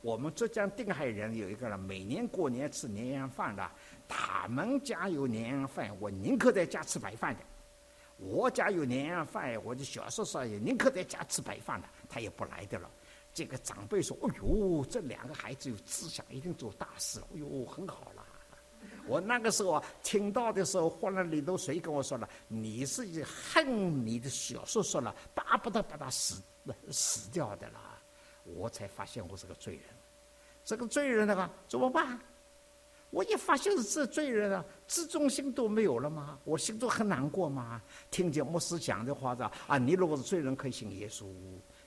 [0.00, 3.68] 我们浙江定海人有一个人，每年过年吃年夜饭的。
[4.06, 7.40] 他们家有年夜饭，我宁可在家吃白饭的；
[8.18, 12.90] 我家有年夜饭，我的小叔叔也宁可在家吃白饭的，他也不来的了。
[13.32, 18.26] 这个长辈说：“哎呦，这两个孩子有志向，一定做大事了。”哎呦，很好了。
[19.06, 26.42] 我那个时候听到的时候，忽然里头谁跟我说了：“你是恨你的小叔叔了，巴不得把他死
[26.90, 28.02] 死掉的了。”
[28.42, 29.84] 我才发现我是个罪人。
[30.64, 32.18] 这个罪人的话怎么办？
[33.10, 36.38] 我一发现是这罪人啊，自尊心都没有了吗？
[36.44, 37.80] 我心中很难过吗？
[38.10, 41.26] 听见牧师讲的话的啊，你如果是罪人，可以信耶稣，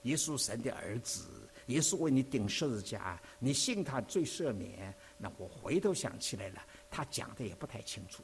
[0.03, 4.93] 耶稣神的儿子，耶稣为你顶十字架，你信他罪赦免。
[5.17, 8.23] 那我回头想起来了，他讲的也不太清楚，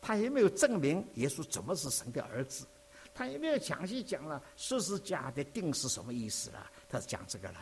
[0.00, 2.66] 他也没有证明耶稣怎么是神的儿子。
[3.12, 6.70] 他也没有详细讲了十字架的定是什么意思了。
[6.88, 7.58] 他是讲这个了，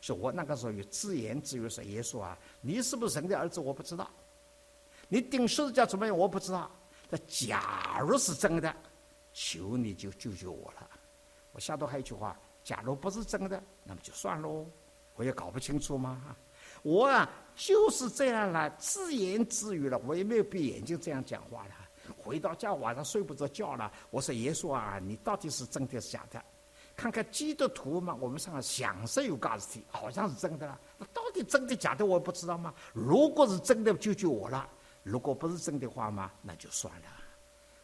[0.00, 3.60] 说我那个时候有自言自语说：“耶稣啊，你是不是神的儿子？
[3.60, 4.08] 我不知道。
[5.08, 6.16] 你顶十字架怎么样？
[6.16, 6.70] 我不知道。
[7.10, 8.74] 那假如是真的，
[9.32, 10.88] 求你就救救我了。
[11.52, 14.66] 我下头还有一句话：假如不是真的，那么就算喽。
[15.16, 16.36] 我也搞不清楚嘛。
[16.82, 19.98] 我啊就是这样了，自言自语了。
[20.06, 21.74] 我也没有闭眼睛这样讲话了。
[22.16, 23.92] 回到家晚上睡不着觉了。
[24.10, 26.40] 我说耶稣啊，你到底是真的是假的？
[26.98, 30.76] 看看基督徒嘛，我们上享受有价值体，好像是真的啦。
[30.98, 32.74] 那到底真的假的，我不知道吗？
[32.92, 34.68] 如果是真的，救救我了；
[35.04, 37.06] 如果不是真的话嘛，那就算了。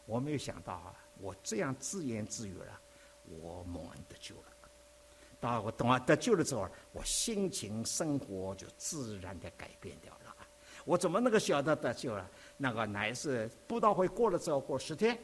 [0.04, 2.80] 我没有想到啊，我这样自言自语了，
[3.40, 4.42] 我蒙恩得救了。
[5.38, 10.34] 当我懂啊得救了之后，我心情生活就自然的改变掉了。
[10.84, 12.28] 我怎么能够晓得得救了？
[12.56, 15.16] 那个乃是布道会过了之后，过十天，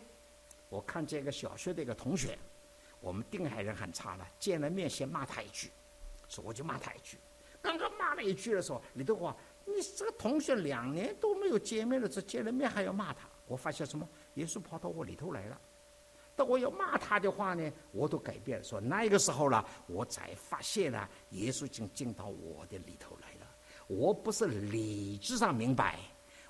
[0.68, 2.38] 我看见一个小学的一个同学。
[3.00, 5.70] 我们定海人很差了，见了面先骂他一句，
[6.28, 7.18] 说我就骂他一句。
[7.62, 9.34] 刚刚骂了一句的时候，李德华，
[9.64, 13.28] 你这个同学两年都没有见面了，这见了面还要骂他？
[13.46, 14.08] 我发现什么？
[14.34, 15.60] 耶稣跑到我里头来了。
[16.36, 18.64] 当我要骂他的话呢，我都改变了。
[18.64, 23.46] 说那个时候了，我才发现了，耶稣已经进到我的里头来了。
[23.86, 25.98] 我不是理智上明白，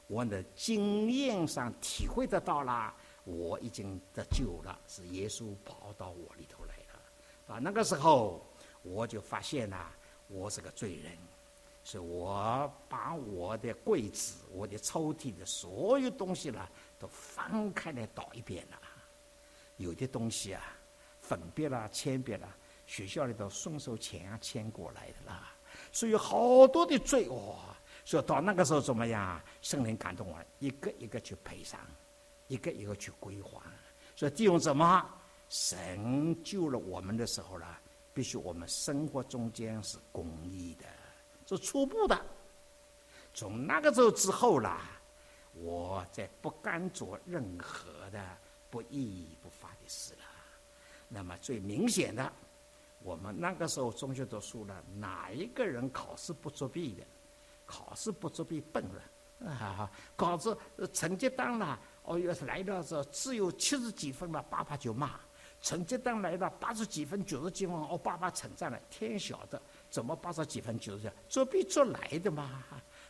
[0.07, 2.95] 我的经验上体会得到了。
[3.31, 8.45] 我已经得救了，是耶稣跑到我里头来了，啊，那个时候
[8.83, 9.87] 我就发现呐，
[10.27, 11.13] 我是个罪人，
[11.85, 18.77] 是我把我的柜子、我的抽屉的所有东西呢，都翻开来倒一遍了，
[19.77, 20.63] 有的东西啊，
[21.21, 22.49] 粉笔啦、铅笔啦，
[22.87, 25.53] 学校里头顺手钱啊签过来的啦，
[25.93, 27.59] 所以好多的罪哦，
[28.05, 29.41] 所以到那个时候怎么样？
[29.63, 31.79] 圣灵感动我，一个一个去赔偿。
[32.51, 33.63] 一个一个去归还，
[34.17, 35.09] 所以弟兄怎么
[35.49, 37.67] 神救了我们的时候呢？
[38.13, 40.85] 必须我们生活中间是公益的，
[41.47, 42.21] 是初步的。
[43.33, 45.01] 从那个时候之后啦，
[45.55, 48.21] 我再不敢做任何的
[48.69, 50.23] 不义不法的事了。
[51.09, 52.33] 那么最明显的，
[53.05, 57.05] 我们那个时候中学读书了，哪一个人考试不作弊的？
[57.65, 59.89] 考试不作弊笨了啊！
[60.17, 60.55] 考试
[60.93, 61.79] 成绩单了。
[62.03, 65.09] 哦，要是来的时候只有七十几分了，爸爸就骂；
[65.61, 68.81] 成绩单来了八十几分、九十几分，哦，爸爸称赞了。
[68.91, 69.61] 天晓得
[69.91, 72.65] 怎么八十几分、九十几作弊作来的嘛？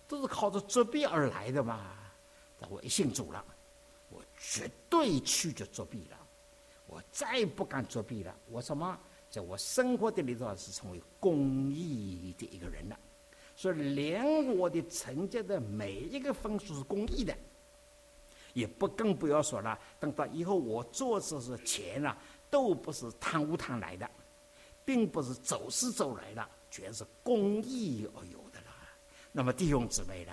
[0.09, 1.96] 都是靠着作弊而来的嘛。
[2.59, 3.42] 但我一信主了，
[4.11, 6.18] 我绝对去就作弊了，
[6.87, 8.35] 我再也不敢作弊了。
[8.50, 8.98] 我什么，
[9.31, 12.98] 在我生活的里头是成为公益的一个人了。
[13.55, 17.35] 所以，连我的成绩的每一个分数是公益的。
[18.53, 22.17] 也不更不要说了，等到以后我做这些钱啊，
[22.51, 24.11] 都不是贪污贪来的，
[24.85, 28.67] 并不是走私走来的，全是公益而有的了。
[29.33, 30.33] 那么弟兄姊妹呢，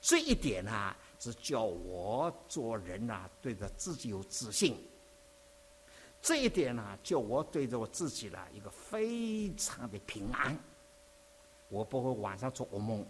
[0.00, 4.76] 这一点呢，是叫我做人呐，对着自己有自信。
[6.22, 10.56] 这一点呢，叫我对着我自己呢，一个非常的平安。
[11.68, 13.04] 我不会晚上做噩梦。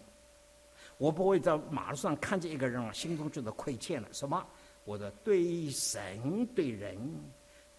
[0.97, 4.07] 我不会在马路上看见一个人啊，心中觉得亏欠了。
[4.11, 4.45] 什么？
[4.83, 6.97] 我的对神、对人、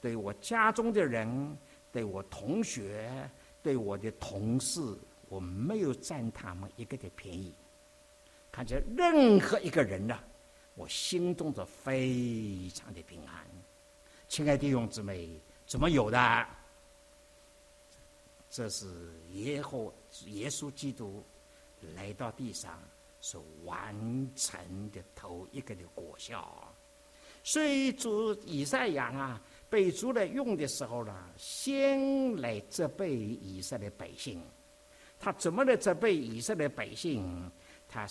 [0.01, 1.57] 对我家中的人、
[1.91, 3.29] 对我同学、
[3.63, 4.81] 对我的同事，
[5.29, 7.55] 我没有占他们一个的便宜。
[8.53, 10.19] 看见任何一个人呢，
[10.75, 13.47] 我心中都非常的平安。
[14.29, 16.47] 亲爱的弟兄姊妹，怎么有的？
[18.51, 18.87] 这是
[19.31, 19.93] 耶和
[20.27, 21.25] 耶稣基督
[21.95, 22.79] 来到地上。
[23.21, 23.95] 是完
[24.37, 24.59] 成
[24.91, 26.47] 的头一个的果效，
[27.43, 34.43] 所以主以赛亚呢，被主来用的时候呢，先来责备以色列百姓。
[35.21, 37.51] 他怎么来责备以色列百姓？
[37.89, 38.07] 他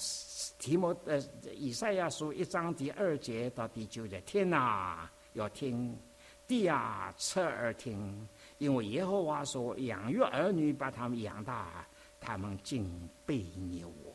[0.60, 1.18] 提摩呃
[1.56, 5.96] 以赛亚书一章第二节到第九节：天哪，要听；
[6.46, 8.28] 地啊，侧耳听。
[8.58, 11.88] 因为耶和华说：养育儿女，把他们养大，
[12.20, 14.07] 他们竟背逆我。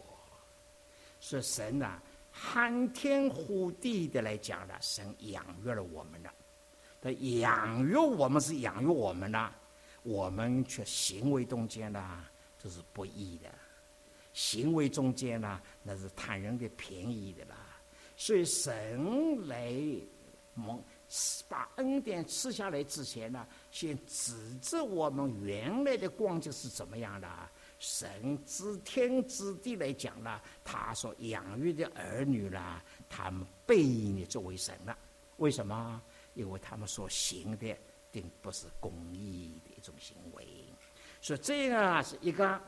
[1.25, 2.03] 是神呐，
[2.33, 6.35] 喊天呼地的来讲了，神养育了我们了。
[7.01, 9.55] 他养育我们是养育我们了，
[10.03, 12.25] 我们却行为中间呢，
[12.59, 13.49] 这是不义的。
[14.33, 17.57] 行为中间呢，那是贪人的便宜的啦。
[18.17, 19.73] 所以神来
[20.55, 20.83] 蒙
[21.49, 27.29] 把恩典赐下来之前呢，先指着我们原来的光景是怎么样的。
[27.29, 27.49] 啊
[27.83, 34.97] 神知天知地来讲了，他所养育的儿女啦，他们被你作为神了。
[35.39, 36.01] 为什么？
[36.35, 37.77] 因为他们所行的
[38.13, 40.47] 并不是公益的一种行为。
[41.21, 42.61] 所以这个是一个。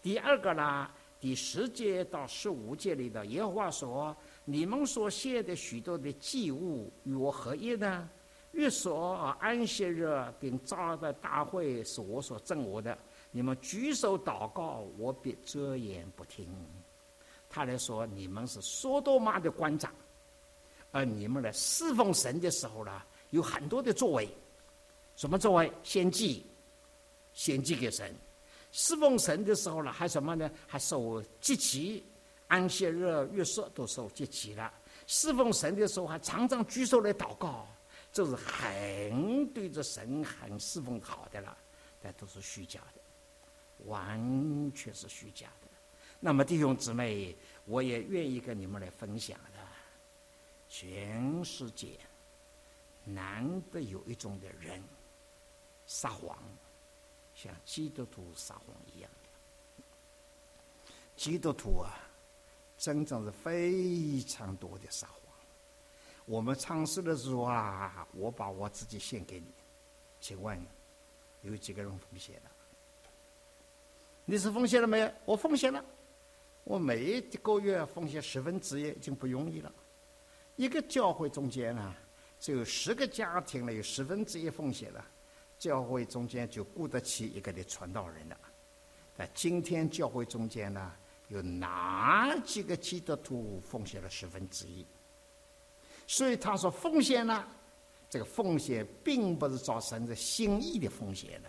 [0.00, 0.90] 第二个呢，
[1.20, 8.08] 第十节到十五节里的耶和华说：“你们所献的许多的祭物与我何一呢？
[8.52, 10.08] 约说安息日
[10.38, 12.96] 并召的大会是我所赠我的，
[13.36, 16.48] 你们举手祷告，我必遮掩不听。”
[17.50, 19.92] 他来说：“你们是索多玛的官长，
[20.92, 24.28] 而你们来侍奉神的时候呢，有很多的作为，
[25.16, 25.72] 什么作为？
[25.82, 26.46] 献祭，
[27.32, 28.14] 献祭给神。”
[28.70, 30.48] 侍奉神的时候呢，还什么呢？
[30.68, 32.06] 还受节期，
[32.46, 34.72] 安息日、月色都受节期了。
[35.08, 37.66] 侍奉神的时候，还常常举手来祷告，
[38.12, 41.58] 这是很对着神很侍奉好的了。
[42.00, 43.00] 但都是虚假的，
[43.86, 45.68] 完全是虚假的。
[46.20, 49.58] 那么弟兄姊妹，我也愿意跟你们来分享的。
[50.68, 51.98] 全世界
[53.04, 54.82] 难得有一种的人
[55.86, 56.38] 撒谎。
[57.34, 59.82] 像基督徒撒谎一样的，
[61.16, 61.98] 基督徒啊，
[62.78, 65.18] 真正是非常多的撒谎。
[66.26, 69.46] 我们唱诗的时候啊，我把我自己献给你，
[70.20, 70.64] 请问
[71.42, 72.50] 有几个人奉献了？
[74.24, 75.10] 你是奉献了没有？
[75.24, 75.84] 我奉献了，
[76.64, 79.72] 我每一个月奉献十分之一，已经不容易了。
[80.56, 81.94] 一个教会中间呢，
[82.40, 85.04] 只有十个家庭呢，有十分之一奉献了。
[85.58, 88.36] 教会中间就雇得起一个的传道人了。
[89.16, 90.92] 在今天教会中间呢，
[91.28, 94.84] 有哪几个基督徒奉献了十分之一？
[96.06, 97.46] 所以他说奉献呢，
[98.10, 101.48] 这个奉献并不是照神的心意的奉献的，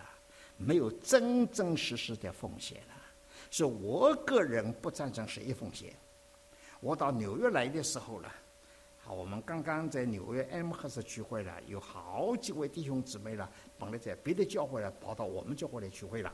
[0.57, 2.93] 没有真真实实的奉献了。
[3.51, 5.93] 是我个人不赞成谁奉献。
[6.79, 8.29] 我到纽约来的时候呢。
[9.07, 13.47] 好，我们刚刚在纽约 M 赫斯聚会了，有好几位弟兄姊妹了，
[13.77, 16.33] 本来在别的教会了，跑到我们教会来聚会了。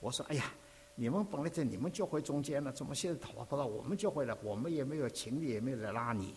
[0.00, 0.52] 我说：“哎呀，
[0.96, 4.36] 你们本来在你们教会中间呢，怎么现在跑跑到我们教会了？
[4.42, 6.34] 我们也没有请你，也没有来拉你。”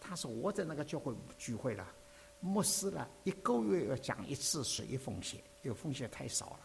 [0.00, 1.86] 他说：“我在那个教会聚会了，
[2.40, 6.60] 牧师了，一个月要讲一次十一奉献，有风险太少了，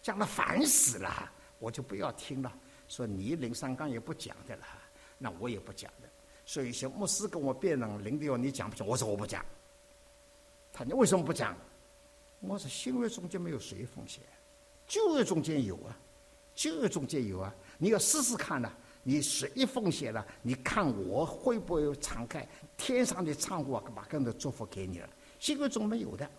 [0.00, 2.52] 讲的烦死了，我就不要听了。
[2.86, 4.64] 说你领三纲也不讲的了，
[5.18, 6.08] 那我也不讲的。”
[6.46, 8.86] 所以，些牧师跟我辩论，林弟兄，你讲不讲？
[8.86, 9.42] 我说我不讲。
[10.70, 11.56] 他你为什么不讲？
[12.40, 14.22] 我说新约中间没有谁奉献，
[14.86, 15.96] 旧约中间有啊，
[16.54, 17.54] 旧约中间有啊。
[17.78, 18.70] 你要试试看呐，
[19.02, 25.08] 你谁一奉献了，你看我会不会敞开天上的仓库，把更多祝福给你了？
[25.38, 26.30] 新约中没有的，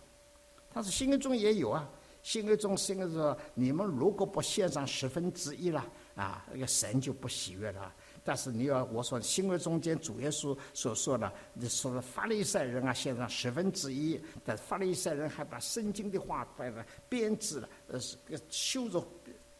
[0.76, 1.88] 但是新约中也有啊。
[2.22, 5.82] 新约中新约说，你们如果不献上十分之一了，
[6.16, 7.90] 啊，那个神就不喜悦了。
[8.22, 19.02] 但是你要我说，新约中间主耶稣所说的，你说的法利赛人啊，献上十分之一，但法利赛人还把圣经的话把它编织了，呃，是个绣着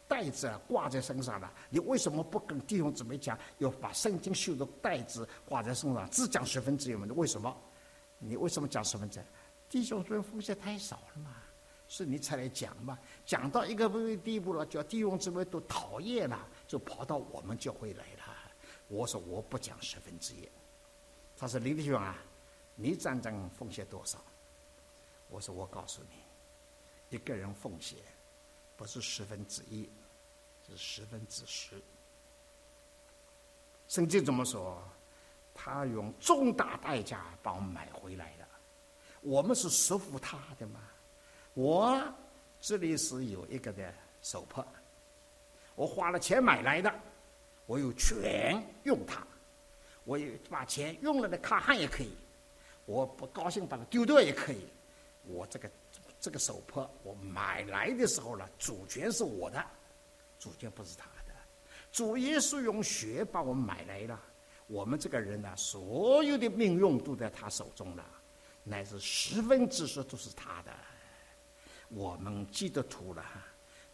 [0.06, 1.50] 带子挂在身上了。
[1.70, 7.06] 你为什么不跟弟兄姊妹讲，要把圣经绣着带子挂在身上，只讲十分之一嘛？
[7.14, 7.56] 为什么？
[8.18, 9.22] 你为什么讲十分之一？
[9.68, 11.36] 弟兄姊妹奉献太少了嘛，
[11.88, 12.98] 所以你才来讲嘛。
[13.24, 18.22] 讲到一个地步了，叫弟兄姊妹都讨厌了，就跑到我们教会来了。
[18.88, 20.48] 我说我不讲十分之一，
[21.36, 22.16] 他说林弟兄啊，
[22.76, 24.18] 你真正奉献多少？
[25.28, 27.98] 我说我告诉你，一个人奉献
[28.76, 29.90] 不是十分之一，
[30.68, 31.82] 是十分之十。
[33.88, 34.80] 圣经怎么说？
[35.58, 38.46] 他用重大代价把我买回来的，
[39.26, 40.78] 我们是束缚他的嘛？
[41.52, 42.00] 我
[42.60, 44.64] 这里是有一个的手帕，
[45.74, 46.92] 我花了钱买来的。
[47.66, 49.26] 我有权用它，
[50.04, 52.12] 我有把钱用了的卡汉也可以，
[52.84, 54.68] 我不高兴把它丢掉也可以。
[55.24, 55.68] 我这个
[56.20, 59.60] 这个手帕我买来的时候呢，主权是我的，
[60.38, 61.34] 主权不是他的。
[61.90, 64.20] 主耶稣用血把我买来了，
[64.68, 68.04] 我们这个人呢，所有的命运都在他手中了，
[68.68, 70.72] 乃是十分之十都是他的。
[71.88, 73.24] 我们基督徒了，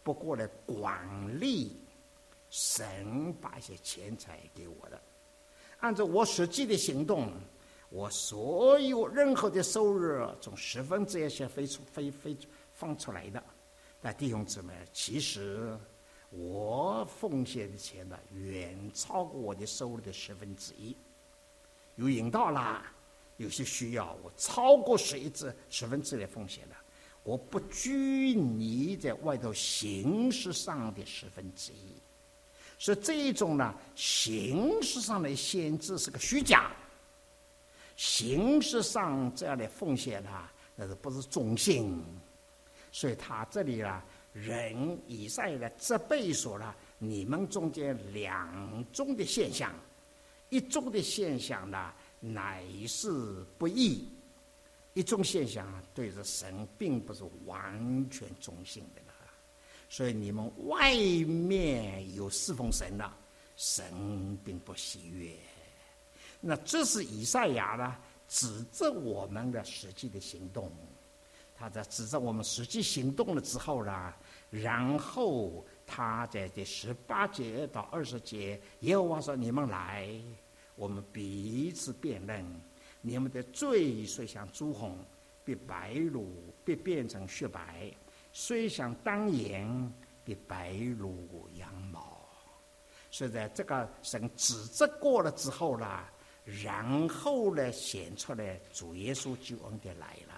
[0.03, 1.79] 不过呢管理。
[2.55, 5.01] 神把一些钱财给我的，
[5.79, 7.33] 按照我实际的行动，
[7.89, 12.37] 我所有任何的收入，从十分之一先飞出、飞飞
[12.71, 13.43] 放出来的。
[13.99, 15.75] 但弟兄姊妹，其实
[16.29, 20.95] 我奉献的钱呢，远超过我的收入的十分之一。
[21.95, 22.93] 有引导啦，
[23.37, 26.75] 有些需要我超过十一至十分之一的奉献了。
[27.23, 31.95] 我不拘泥在外头形式上的十分之一。
[32.77, 36.71] 所以这一种呢，形式上的限制是个虚假。
[37.95, 42.03] 形式上这样的奉献呢，那是不是中性？
[42.91, 44.03] 所以他这里啊，
[44.33, 49.73] 人以赛的责备说了，你们中间两种的现象，
[50.49, 51.93] 一种的现象呢，
[52.25, 53.11] 乃是
[53.57, 54.07] 不义；
[54.93, 59.13] 一种现象对着神并不是完全中性的了。
[59.89, 60.95] 所以你们外
[61.25, 63.11] 面有侍奉神的，
[63.57, 65.35] 神并不喜悦。
[66.39, 67.97] 那这是以赛亚呢，
[68.29, 70.71] 指责我们的实际的行动。
[71.55, 74.13] 他在指着我们实际行动了之后呢，
[74.49, 80.09] 然后他在第十八节到二十节，耶和华说：“你们来，
[80.75, 82.45] 我们彼此辨认。
[83.01, 84.97] 你们的罪虽像朱红，
[85.43, 87.59] 比白如必变成雪白；
[88.31, 89.93] 虽像当颜，
[90.23, 92.17] 必白如羊毛。”
[93.11, 96.03] 所以在这个神指责过了之后呢，
[96.43, 100.33] 然后呢显出来主耶稣救恩的来了。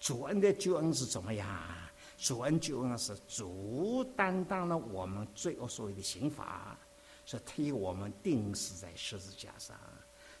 [0.00, 1.46] 主恩的救恩是怎么样？
[2.16, 6.76] 主恩救恩是主担当了我们罪恶所有的刑罚，
[7.28, 9.76] 是替我们钉死在十字架上。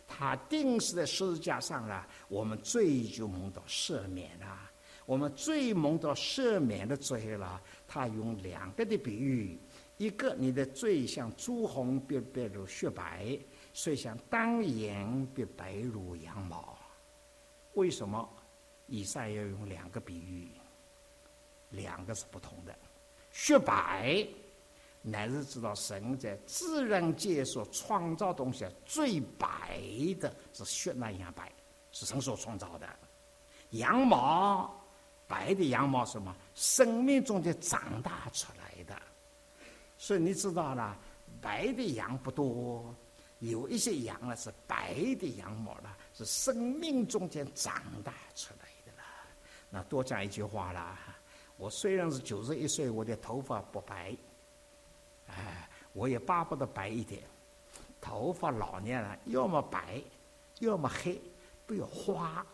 [0.06, 4.58] 他钉死在十字架上了，我们罪就蒙到赦免了。
[5.04, 7.60] 我们罪蒙到赦免的罪了。
[7.86, 9.58] 他用两个的比喻：
[9.98, 13.38] 一个你的罪像朱红，变变如雪白；
[13.74, 16.74] 所以像当颜，变白如羊毛。
[17.74, 18.26] 为什么？
[18.86, 20.48] 以上要用两个比喻，
[21.68, 22.74] 两个是不同的。
[23.30, 24.26] 雪白，
[25.10, 29.80] 乃是知道神在自然界所创造东西最白
[30.20, 31.52] 的是雪那样白，
[31.92, 32.88] 是神所创造的。
[33.70, 34.74] 羊毛，
[35.26, 36.34] 白的羊毛什么？
[36.54, 38.96] 生命中间长大出来的。
[39.96, 40.96] 所以你知道了，
[41.40, 42.94] 白的羊不多，
[43.40, 49.02] 有一些羊呢是白的羊毛了，是生命中间长大出来的了。
[49.70, 50.98] 那多讲一句话啦，
[51.56, 54.16] 我虽然是九十一岁，我的头发不白，
[55.38, 57.22] 哎，我也巴不得白一点。
[58.00, 60.02] 头发老年了，要么白，
[60.58, 61.20] 要么黑，
[61.66, 62.44] 不要花，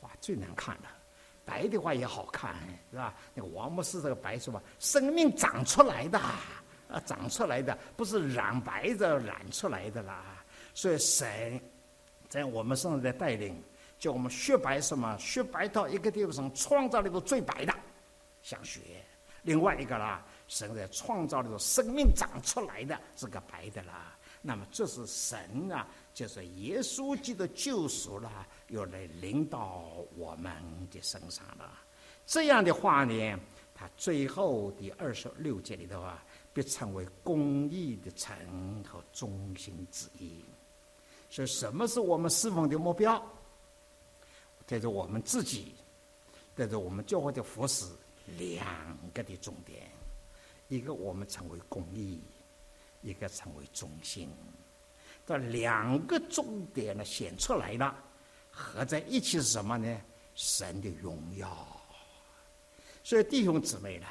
[0.00, 0.88] 花最难看的。
[1.44, 2.54] 白的话也好看，
[2.90, 3.14] 是吧？
[3.34, 4.62] 那个王牧师这个白是吧？
[4.78, 10.44] 生命长出来的，啊，长出来的，不是染白的染出来的啦。
[10.74, 11.60] 所以神
[12.28, 13.62] 在我们身上在带领。
[13.98, 15.16] 叫我们雪白什么？
[15.16, 17.72] 雪白到一个地方上，创造那个最白的，
[18.42, 18.80] 想学。
[19.42, 24.14] 另外一个啦，神在创造那个生命长出来的这个白的啦。
[24.42, 29.82] 那么这是神啊，就是耶稣基督救赎了，又来临到
[30.14, 30.52] 我们
[30.90, 31.72] 的身上了。
[32.26, 33.40] 这样的话呢，
[33.74, 36.22] 他最后第二十六节里头啊，
[36.52, 40.44] 必成为公义的城和中心之一。
[41.30, 43.24] 所以，什么是我们侍奉的目标？
[44.66, 45.74] 带着我们自己，
[46.54, 47.86] 带着我们教会的服饰，
[48.36, 48.66] 两
[49.14, 49.90] 个的重点：
[50.72, 52.18] 一个我们成为公益，
[53.02, 54.30] 一个成为中心。
[55.26, 57.94] 这两个重点呢显出来了，
[58.50, 60.00] 合在一起是什么呢？
[60.34, 61.54] 神的荣耀。
[63.04, 64.06] 所以弟兄姊妹呢，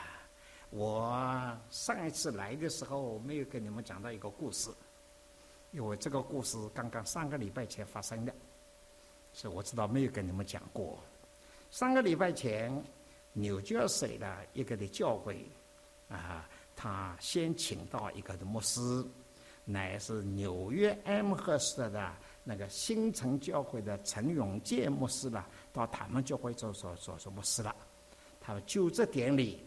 [0.70, 4.70] 我上一次来的时候没有跟你们讲到一个故事，
[5.72, 8.32] 因为这个故事刚刚上个礼拜前发生的。
[9.34, 10.99] 所以我知道没有跟你们讲过。
[11.72, 12.72] 上个礼拜前，
[13.34, 15.49] 纽约市的一个的教会，
[16.09, 19.05] 啊，他先请到一个的牧师，
[19.65, 22.13] 乃是纽约 M 赫斯特的
[22.43, 27.76] 那个新城教会的陈永健牧师了，到他们教会做做做做牧师了。
[28.39, 29.63] 他们就这典礼，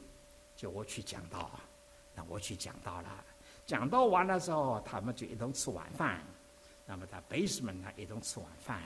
[0.57, 1.51] 就我去讲道，
[2.15, 3.25] 那我去讲道了。
[3.65, 6.21] 讲道完了之后，他们就一同吃晚饭。
[6.85, 8.83] 那么在 basement 呢，一同吃晚饭。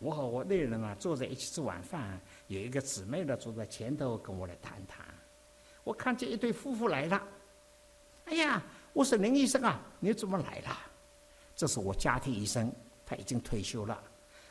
[0.00, 5.06] 我和我内人啊坐在一起吃晚饭，有一个姊妹呢坐在前头跟我来谈谈。
[5.84, 7.22] 我看见一对夫妇来了，
[8.30, 8.62] 哎呀，
[8.92, 10.76] 我说林医生啊，你怎么来了？
[11.54, 12.72] 这是我家庭医生，
[13.04, 14.02] 他已经退休了。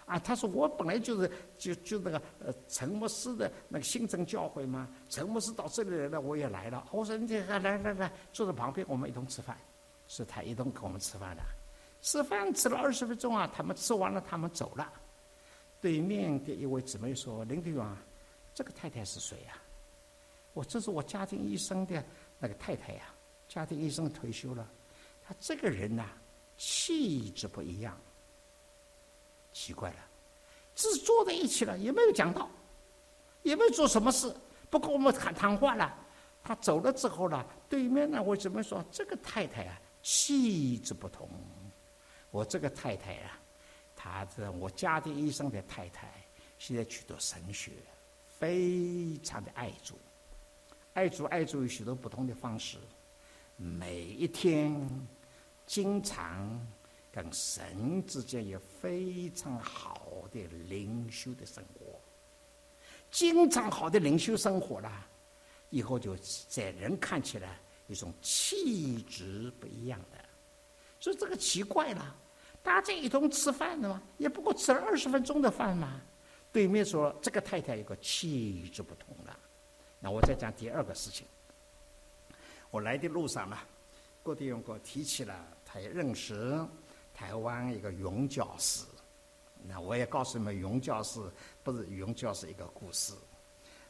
[0.06, 6.86] 啊，他说我本来就是就就那个呃陈牧师的那个新城教会嘛，陈牧师到这里来了，我也来了。
[6.92, 9.58] 我说你这来来来，坐在旁边，我们一同吃饭。
[10.08, 11.44] 是他一同跟我们吃饭的，
[12.02, 14.92] 吃饭吃了二十分钟啊，他们吃完了，他们走了。
[15.80, 17.96] 对面的一位姊妹说：“林队长，
[18.56, 19.54] 这个太太是谁呀？
[20.54, 22.04] 我这是我家庭医生的
[22.40, 23.04] 那个太太呀。
[23.50, 24.66] 家庭医生退休了，
[25.22, 26.06] 他这个人呐，
[26.58, 28.00] 气质不一样。
[29.52, 29.97] 奇怪了，
[30.76, 32.50] 只坐在一起了，也没有讲到，
[33.43, 34.34] 也没有做什么事，
[34.70, 35.93] 不跟我们谈谈话了。
[36.41, 41.30] 他走了之后呢，对面呢，我怎么说：这个太太啊，气质不同。
[42.32, 43.38] 我这个太太啊。”
[44.02, 46.08] 他是我家庭医生的太太，
[46.58, 47.74] 现在去读神学，
[48.30, 49.95] 非常的爱主，
[50.93, 52.78] 爱主爱主有许多不同的方式，
[53.62, 54.89] 每一天
[55.66, 56.66] 经常
[57.12, 61.99] 跟神之间有非常好的灵修的生活，
[63.12, 65.05] 经常好的灵修生活啦，
[65.70, 66.16] 以后就
[66.47, 70.18] 在人看起来一种气质不一样的，
[71.01, 72.16] 所以这个奇怪了。
[72.64, 76.01] 大家一同吃饭的嘛，也不过吃了二十分钟的饭嘛。
[76.49, 79.38] 对面说这个太太有个气质不同了。
[79.99, 81.28] 那我再讲第二个事情。
[82.72, 83.57] 我来的路上呢，
[84.22, 86.59] 郭弟兄给我提起了，他也认识
[87.13, 88.86] 台湾一个永教师。
[89.63, 91.20] 那我也告诉你们，永教师
[91.63, 93.13] 不是永教师一个故事。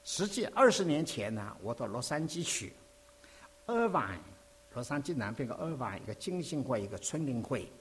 [0.03, 2.73] 实际二十年前呢，我到洛杉矶去，
[3.65, 4.19] 二湾，
[4.73, 7.71] 洛杉矶南边个二湾一个金星会一个春林会。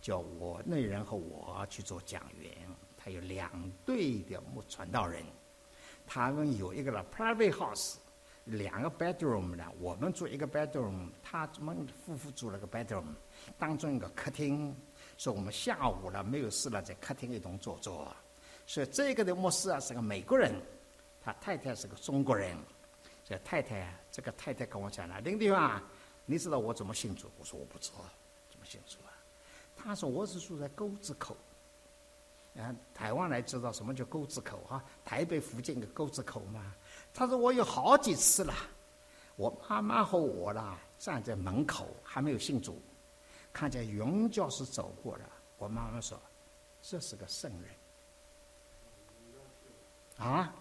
[0.00, 2.52] 叫我那人和我去做讲员，
[2.94, 3.50] 他有两
[3.86, 5.24] 队的木传道人，
[6.06, 7.94] 他们有一个了 private house，
[8.44, 13.06] 两个 bedroom 呢，我们住一个 bedroom，他们夫妇住了个 bedroom，
[13.58, 14.74] 当中一个客厅，
[15.16, 18.14] 说我们下午了没有事了，在客厅一同坐坐。
[18.66, 20.54] 所以这个的牧师啊是个美国人，
[21.20, 22.56] 他太太是个中国人。
[23.24, 25.82] 这太太，这个太太跟我讲了，林地方，
[26.26, 27.30] 你知道我怎么信主？
[27.38, 28.04] 我说我不知道，
[28.50, 29.12] 怎么信主啊？
[29.76, 31.36] 他说：“我是住在沟子口，
[32.56, 34.82] 啊，台湾来知道什么叫沟子口哈？
[35.04, 36.74] 台北附近的沟子口嘛。”
[37.14, 38.52] 他说：“我有好几次了，
[39.36, 42.82] 我妈妈和我啦站在门口还没有信主，
[43.52, 45.24] 看见荣教师走过了。
[45.56, 46.20] 我妈妈说
[46.82, 47.70] ：‘这是个圣人。’
[50.26, 50.52] 啊？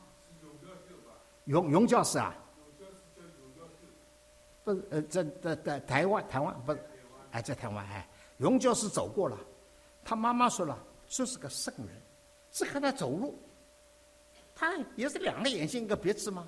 [1.45, 2.35] 荣荣教师啊？
[4.63, 6.79] 不是呃，在在在台湾台湾不是？
[7.31, 9.37] 哎，在台湾哎。”荣教师走过了，
[10.05, 10.77] 他妈妈说了
[11.09, 12.01] ：“这是个圣人，
[12.51, 13.37] 只看他走路，
[14.63, 16.47] 他也是两个眼睛一个鼻子吗？”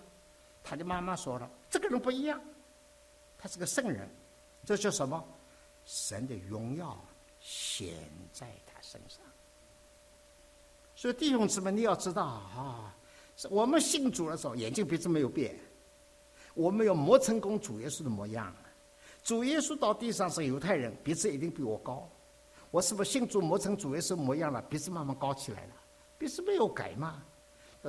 [0.64, 2.42] 他的妈妈说了：“这个人不一样，
[3.38, 4.10] 他是个圣人，
[4.64, 5.24] 这叫什么？
[5.86, 7.00] 神的荣耀
[7.40, 7.94] 显
[8.32, 9.20] 在他身上。”
[10.96, 12.96] 所以弟兄姊妹，你要知道啊，
[13.50, 15.60] 我们信主的时候，眼睛鼻子没有变，
[16.54, 18.56] 我们要磨成功主耶稣的模样。
[19.22, 22.10] 主耶稣到地上是犹太人，鼻子一定比我高。
[22.72, 24.62] 我是不是信主磨成主耶稣模样了？
[24.64, 25.74] 鼻子慢慢高起来了，
[26.18, 27.22] 鼻子没有改嘛？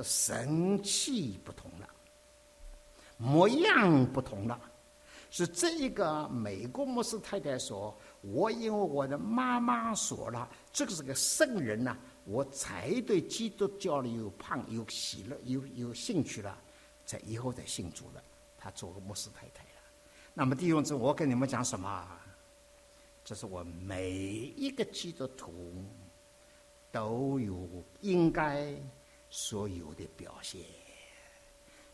[0.03, 1.89] 神气不同了，
[3.17, 4.59] 模样不同了。
[5.29, 16.57] 是这一个美国牧师太太说：“我因为我的妈妈说了，这个是个圣人呐，我才对基督教里有盼、有喜乐、有有兴趣了，
[17.05, 18.23] 在以后才信主的。
[18.57, 19.81] 他做个牧师太太了。”
[20.33, 22.07] 那么弟兄姊妹，我跟你们讲什么？
[23.25, 25.83] 这是我每一个基督徒
[26.89, 27.67] 都有
[27.99, 28.73] 应该
[29.29, 30.61] 所有的表现，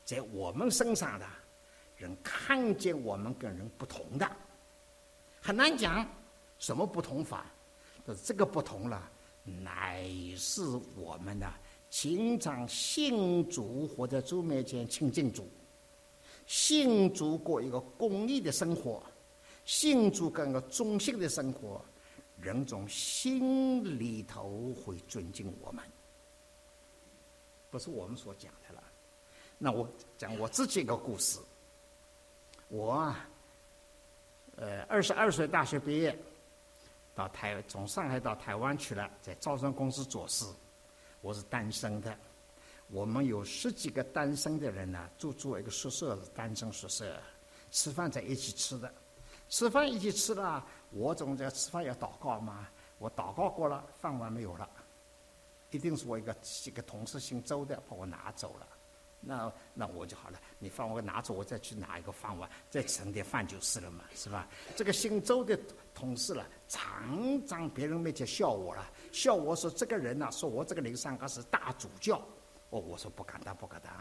[0.06, 1.26] 在我们身上的
[1.98, 4.30] 人看见我们跟人不同的，
[5.42, 6.06] 很难讲
[6.60, 7.46] 什么不同法。
[8.24, 9.10] 这个不同了，
[9.46, 10.06] 乃
[10.36, 10.62] 是
[10.96, 11.50] 我们的
[11.90, 15.50] 经常信主或者主面前亲近主。
[16.46, 19.02] 信主过一个公益的生活，
[19.64, 21.82] 信主跟个忠心的生活，
[22.38, 25.82] 人从心里头会尊敬我们，
[27.74, 28.84] 不是我们所讲的了。
[29.58, 31.40] 那我讲我自己一个故事。
[32.68, 33.28] 我啊，
[34.58, 36.16] 呃，二十二岁大学毕业，
[37.16, 40.46] 到台从上海到台湾去了，在招商公司做事。
[41.22, 42.16] 我是单身的。
[42.90, 47.20] 我们有十几个单身的人呢，住住一个宿舍，单身宿舍，
[47.72, 48.94] 吃饭在一起吃的，
[49.50, 52.68] 吃饭一起吃了，我总在吃饭要祷告嘛，
[53.00, 54.70] 我祷告过了，饭碗没有了，
[55.74, 56.34] 一定是我一个
[56.66, 58.68] 一个同事姓周的把我拿走了，
[59.20, 64.48] 那那我就好了，你放我拿走，我再去拿一个饭碗，再盛点饭就是了嘛，是吧？
[64.76, 65.60] 这个姓周的
[65.94, 72.18] 同事了，常常别人面前笑我了，笑我说这个人呢，说我这个灵三哥是大主教。
[72.70, 73.94] 哦，我说不敢当，不敢当。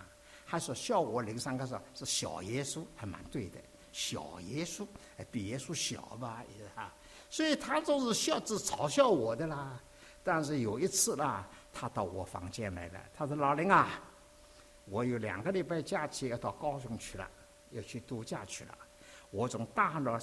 [0.45, 3.59] 还说笑我零三哥说是小耶稣，还蛮对的。
[3.93, 4.87] 小耶稣，
[5.31, 6.93] 比耶稣小吧，也是哈。
[7.29, 9.79] 所以他总是笑，是嘲笑我的啦。
[10.25, 14.01] 但是有一次啦，他到我房间来了，他说：“老林啊，
[14.85, 17.29] 我有两个礼拜假期要到高雄去了，
[17.71, 18.77] 要去度假去了。
[19.31, 20.19] 我从大陆，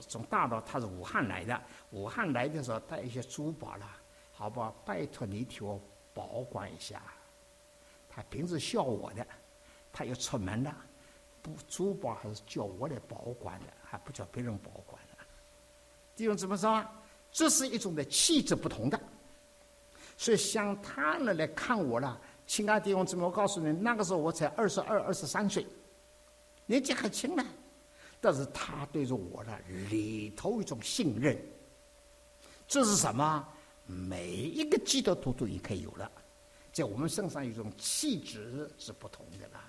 [0.00, 3.86] 从大陆他是武汉来的，武汉来的时候带一些珠宝了，
[4.32, 4.70] 好不好？
[4.84, 5.80] 拜托你替我
[6.12, 7.00] 保管一下。”
[8.10, 9.24] 他平时笑我的，
[9.92, 10.76] 他要出门了，
[11.40, 15.16] 不珠宝还是叫我来保管的，还不叫别人保管的。
[16.16, 16.84] 弟兄怎么说？
[17.32, 19.00] 这是一种的气质不同的，
[20.20, 25.66] 所以像他呢来看我了，亲爱的弟兄姊妹，我告诉你，那个时候我才二十二、二十三岁，
[26.66, 27.42] 年纪很轻呢。
[28.20, 29.58] 但是他对着我的
[29.88, 31.34] 里头一种信任，
[32.68, 33.48] 这是什么？
[33.86, 36.12] 每一个基督徒都也可以有了，
[36.70, 39.64] 在我们身上有一种气质是不同的啦。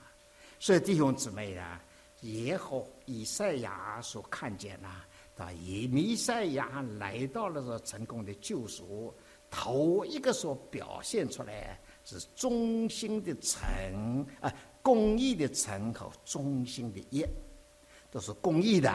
[0.60, 1.82] 所以弟兄姊妹啊，
[2.20, 5.02] 也和以赛亚所看见呐，
[5.34, 9.16] 到以弥赛亚来到了这成功的救赎，
[9.52, 17.26] 头一个所表现出来是忠心的诚啊，公义的诚和忠心的义，
[18.10, 18.91] 都是公义的，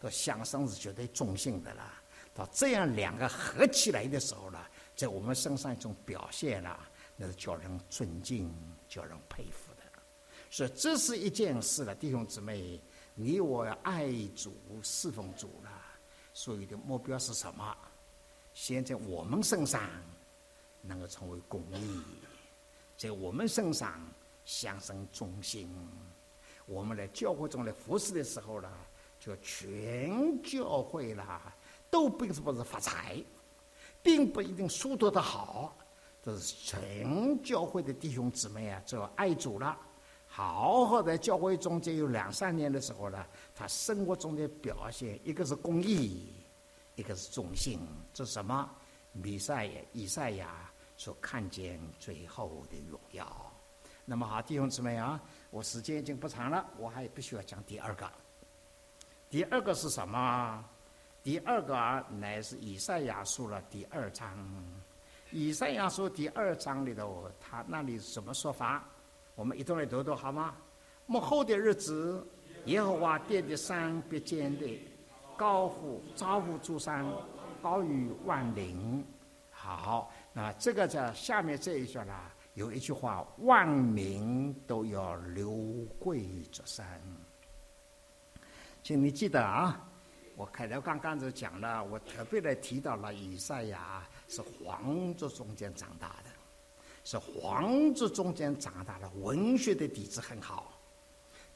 [0.00, 2.02] 都相生是绝对中性的啦。
[2.34, 4.58] 到这样两个合起来的时候呢，
[4.96, 8.52] 在我们身上一种表现啊，那是叫人尊敬、
[8.88, 9.82] 叫人佩服的。
[10.50, 12.78] 所以这是一件事了，弟兄姊妹，
[13.14, 14.52] 你我爱主、
[14.82, 15.70] 侍奉主了，
[16.34, 17.74] 所以的目标是什么？
[18.54, 19.80] 先在我们身上
[20.80, 22.02] 能够成为公义，
[22.96, 24.00] 在我们身上
[24.44, 25.68] 相生忠心。
[26.66, 28.70] 我们来教会中来服侍的时候呢，
[29.18, 31.52] 就全教会啦。
[31.90, 33.22] 都并不是发财，
[34.02, 35.76] 并不一定书读的好，
[36.22, 39.76] 这是全教会的弟兄姊妹啊，就爱主了，
[40.26, 43.22] 好好在教会中间有两三年的时候呢，
[43.54, 46.32] 他生活中的表现，一个是公益，
[46.94, 47.80] 一个是忠信，
[48.12, 48.70] 这是什么？
[49.12, 53.52] 弥赛亚、以赛亚所看见最后的荣耀。
[54.04, 55.20] 那么好，弟兄姊妹啊，
[55.50, 58.10] 我时间已经不长了，我还必须要讲第二个。
[59.30, 60.64] 第二个是什么？
[61.22, 64.36] 第二个，乃是以赛亚书了第二章。
[65.30, 68.84] 以赛亚书第二章里头，他那里怎么说法？
[69.34, 70.54] 我们一同来读读好吗？
[71.06, 72.26] 幕后的日子，
[72.66, 74.88] 耶和华殿的山必坚立，
[75.42, 77.04] 高呼招呼诸山，
[77.60, 79.04] 高于万灵。
[79.50, 85.52] 好，那这个在下面这一句啦，有一句话：万民都要流
[85.98, 86.86] 跪着山。
[88.84, 89.84] 请你记得啊。
[90.36, 96.30] 我开头刚刚就讲了，我特别的提到了以赛亚是皇族中间长大的，
[97.02, 100.78] 是皇族中间长大的，文学的底子很好。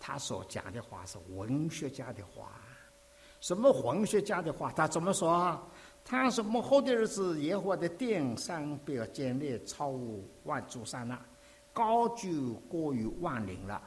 [0.01, 2.61] 他所讲的话是文学家的话，
[3.47, 4.73] 什么黄学家的话？
[4.73, 5.63] 他怎么说啊？
[6.05, 9.97] 他说：幕后的日子，耶和华的殿山不要建立，超
[10.43, 11.25] 万诸山了，
[11.73, 13.81] 高就过于万灵了，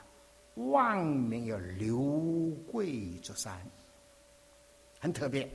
[0.56, 3.62] 万民要流跪着山。
[4.98, 5.52] 很特别，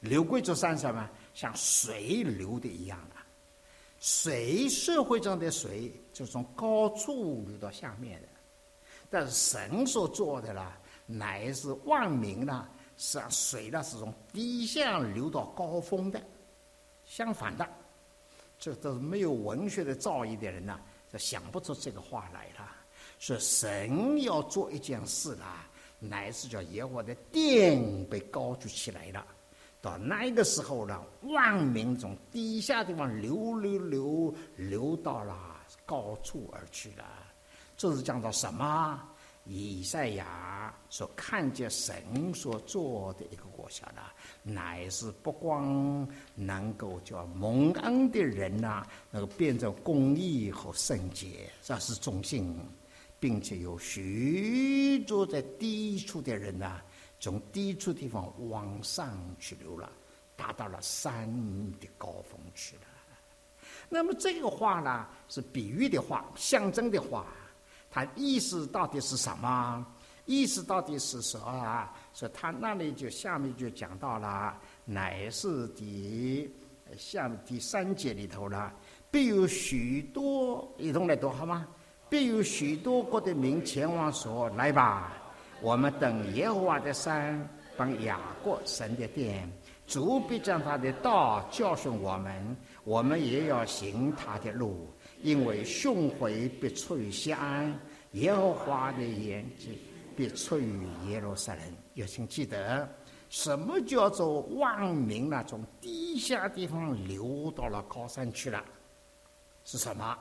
[0.00, 1.08] 流贵族山什么？
[1.32, 3.14] 像水流的一样的，
[4.00, 8.28] 水社会中的水就从高处流到下面的，
[9.08, 10.76] 但是神所做的啦，
[11.06, 16.22] 乃是万民呢，是啊水呢是从低下流到高峰的，
[17.04, 17.68] 相反的，
[18.58, 20.80] 这都是没有文学的造诣的人呢，
[21.12, 22.70] 就想不出这个话来了。
[23.18, 25.66] 说神要做一件事啦。
[25.98, 29.26] 乃是叫耶和华的殿被高举起来了，
[29.80, 35.34] 到那个时候呢，万民从低下地方流流流流到了
[35.86, 37.04] 高处而去了。
[37.78, 39.08] 这是讲到什么？
[39.46, 44.02] 以赛亚所看见神所做的一个国家呢，
[44.42, 52.58] 乃是不光能够叫蒙恩的人呐，能够变成公义和圣洁，这是中心。
[53.18, 56.82] 并且有许多在低处的人呐，
[57.18, 59.90] 从低处地方往上去流了，
[60.36, 61.26] 达到了山
[61.80, 62.82] 的高峰去了。
[63.88, 67.26] 那么这个话呢，是比喻的话，象征的话，
[67.96, 69.86] 他意思到底是什么？
[70.26, 71.90] 意思到底是什么啊？
[72.12, 76.54] 说他那里就下面就讲到了，乃是第
[76.98, 78.70] 下面第三节里头了，
[79.10, 81.66] 必有许多一同来读好吗？
[82.10, 85.14] 必有许多国的民前往说：“来吧，
[85.62, 89.50] 我们等耶和华的山，帮雅各神的殿，
[89.86, 94.86] 主必将他的道教训我们，我们也要行他的路，
[95.22, 97.74] 因为训诲必出于西安，
[98.16, 99.78] 耶和华的眼睛
[100.16, 101.62] 必出于耶路撒冷。
[101.94, 102.88] 要请记得，
[103.28, 105.44] 什么叫做万民呢？
[105.46, 108.64] 从低下地方流到了高山去了，
[109.64, 110.16] 是什么？”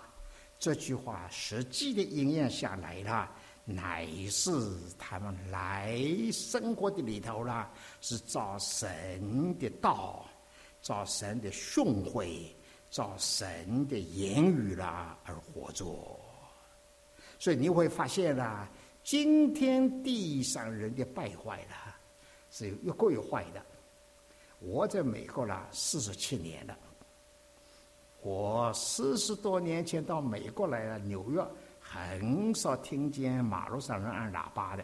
[0.59, 3.29] 这句话实际的应验下来了，
[3.65, 4.51] 乃是
[4.97, 5.97] 他们来
[6.31, 7.69] 生活的里头了，
[8.01, 10.25] 是照神的道，
[10.81, 12.47] 照神的训诲，
[12.89, 16.14] 照神的言语啦而活着。
[17.38, 18.67] 所以你会发现啦，
[19.03, 21.95] 今天地上人的败坏了，
[22.49, 23.61] 是越过越坏的。
[24.59, 26.77] 我在美国啦四十七年了。
[28.21, 31.45] 我四十多年前到美国来了，纽约
[31.79, 34.83] 很少听见马路上人按喇叭的，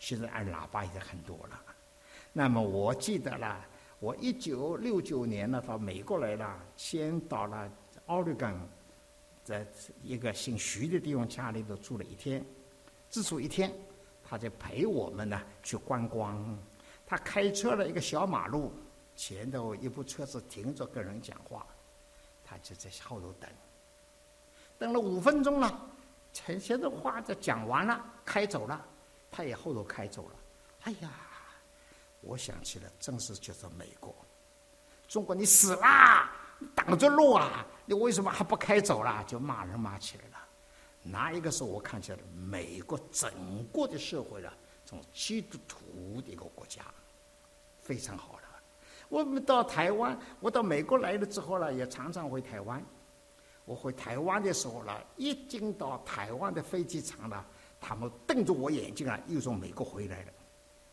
[0.00, 1.62] 现在按喇叭已经很多了。
[2.32, 3.64] 那么我记得了，
[4.00, 7.70] 我一九六九年呢到美国来了，先到了
[8.06, 8.58] 奥利冈，
[9.44, 9.66] 在
[10.02, 12.44] 一个姓徐的地方家里头住了一天，
[13.10, 13.72] 住宿一天，
[14.22, 16.58] 他就陪我们呢去观光。
[17.06, 18.72] 他开车了一个小马路，
[19.16, 21.66] 前头一部车子停着跟人讲话，
[22.44, 23.50] 他就在后头等，
[24.78, 25.90] 等了五分钟了，
[26.32, 28.84] 前些的话就讲完了，开走了，
[29.30, 30.36] 他也后头开走了。
[30.82, 31.10] 哎呀！
[32.24, 34.14] 我想起了，正是就是美国，
[35.08, 36.30] 中国你死啦，
[36.72, 39.22] 挡着路啊，你为什么还不开走了？
[39.24, 40.38] 就骂人骂起来了。
[41.02, 43.30] 那一个是，我看起来美国整
[43.66, 44.50] 个的社会了，
[44.86, 46.82] 从基督徒的一个国家，
[47.82, 48.42] 非常好的。
[49.10, 52.82] 我们到台湾，我到美国来了之后呢，也常常回台湾。
[53.66, 57.44] 我回台湾的时候呢，一进到台湾的飞机场呢，
[57.78, 60.32] 他们瞪着我眼睛啊，又从美国回来了。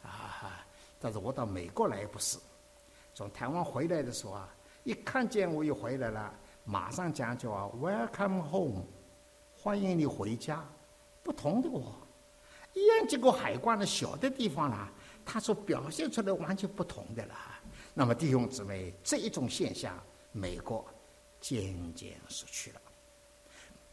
[0.03, 0.65] 啊
[0.99, 2.37] 但是我到美国来不是，
[3.15, 4.49] 从台湾回来的时候啊，
[4.83, 6.33] 一看见我又回来了，
[6.69, 8.83] 马上讲叫啊，Welcome home，
[9.57, 10.63] 欢迎你回家。
[11.23, 11.95] 不同的哦，
[12.75, 14.91] 一样经过海关的小的地方啦，
[15.25, 17.59] 他所表现出来完全不同的啦。
[17.95, 19.99] 那么弟兄姊妹，这一种现象，
[20.31, 20.85] 美国
[21.41, 22.81] 渐渐失去了。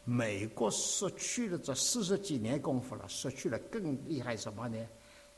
[0.03, 4.77] 美国失去了这四十几年功夫了，失去了更厉害什么呢？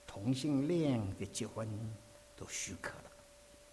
[0.05, 1.65] 同性恋的结婚
[2.35, 3.08] 都许可了，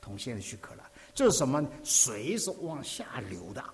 [0.06, 1.66] 同性恋许可了，这是什么？
[1.82, 3.64] 水是往下流的，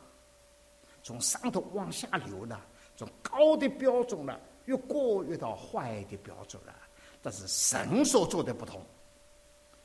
[1.03, 2.59] 从上头往下流的，
[2.97, 6.75] 从高的标准了，越过越到坏的标准了。
[7.21, 8.81] 但是神所做的不同，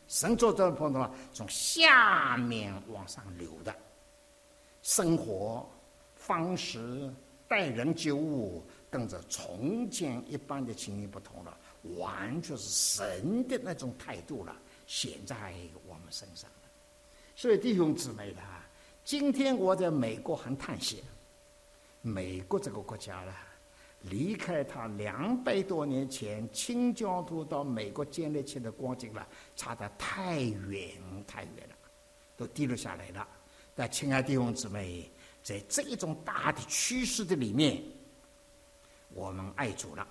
[0.08, 3.76] 神做的不同，从下面往上流的，
[4.84, 5.68] 生活
[6.16, 7.14] 方式、
[7.46, 11.58] 待人接物，跟着从前一般的情形不同了。
[11.98, 14.54] 完全是神的那种态度了，
[14.88, 15.54] 显在
[15.86, 16.70] 我们身上了。
[17.36, 18.42] 所以弟兄姊妹的，
[19.04, 21.04] 今天我在美国很叹息，
[22.02, 23.34] 美国这个国家呢，
[24.02, 30.90] 离开他两百多年前清教徒到美国建立起的光景了，差得太远
[31.28, 31.76] 太远了，
[32.36, 33.28] 都滴落下来了。
[33.76, 35.08] 但亲爱弟兄姊妹，
[35.44, 37.84] 在这一种大的趋势的里面，
[39.10, 40.08] 我们爱主了。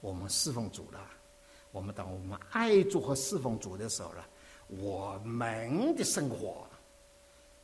[0.00, 1.00] 我们侍奉主了，
[1.70, 4.24] 我们当我们爱主和侍奉主的时候呢，
[4.68, 6.66] 我们的生活，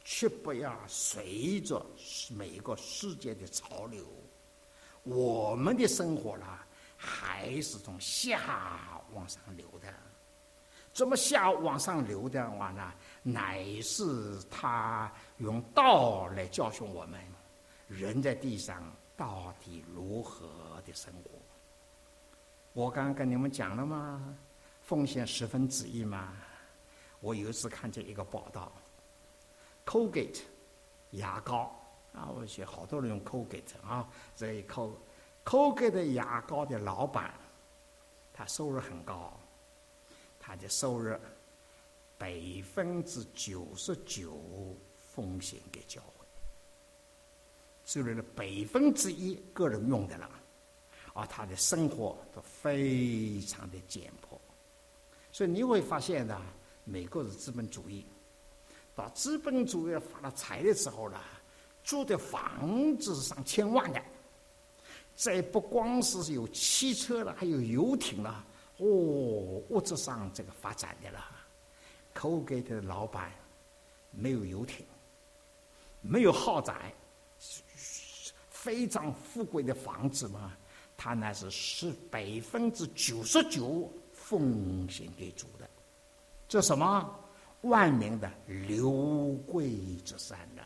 [0.04, 1.84] 却不要随着
[2.30, 4.04] 每一个世界的潮流，
[5.02, 6.46] 我们的生活呢，
[6.96, 9.88] 还是从下往上流的。
[10.92, 12.92] 怎么下往上流的话呢？
[13.22, 17.18] 乃是他用道来教训我们，
[17.88, 21.33] 人在地上到底如何的生活。
[22.74, 24.36] 我刚刚跟你们讲了吗？
[24.82, 26.36] 奉献十分之一嘛。
[27.20, 28.72] 我有一次看见一个报道
[29.86, 30.40] ，Colgate
[31.12, 31.72] 牙膏
[32.12, 34.90] 啊，我写好多人用 Colgate 啊，这一 Col
[35.44, 37.32] Colgate 牙膏的老板，
[38.32, 39.32] 他收入很高，
[40.40, 41.16] 他的收入
[42.18, 42.36] 百
[42.74, 44.36] 分之九十九
[44.98, 46.26] 奉献给教会，
[47.84, 50.28] 只有了百分之一个人用的了。
[51.14, 54.38] 而他的生活都非常的简朴，
[55.32, 56.42] 所以你会发现呢，
[56.84, 58.04] 美国是资本主义，
[58.96, 61.18] 到资本主义发了财的时候呢，
[61.84, 64.02] 住的房子是上千万的，
[65.14, 68.44] 这不光是有汽车了，还有游艇了，
[68.78, 71.24] 哦，物质上这个发展的了。
[72.12, 73.32] Colgate 的老板
[74.10, 74.84] 没有游艇，
[76.00, 76.92] 没有豪宅，
[78.50, 80.56] 非常富贵的房子嘛。
[81.04, 85.68] 他那是是百分之九十九奉献给主的，
[86.48, 87.14] 这什么
[87.60, 89.68] 万民的流贵
[90.02, 90.62] 之山呢？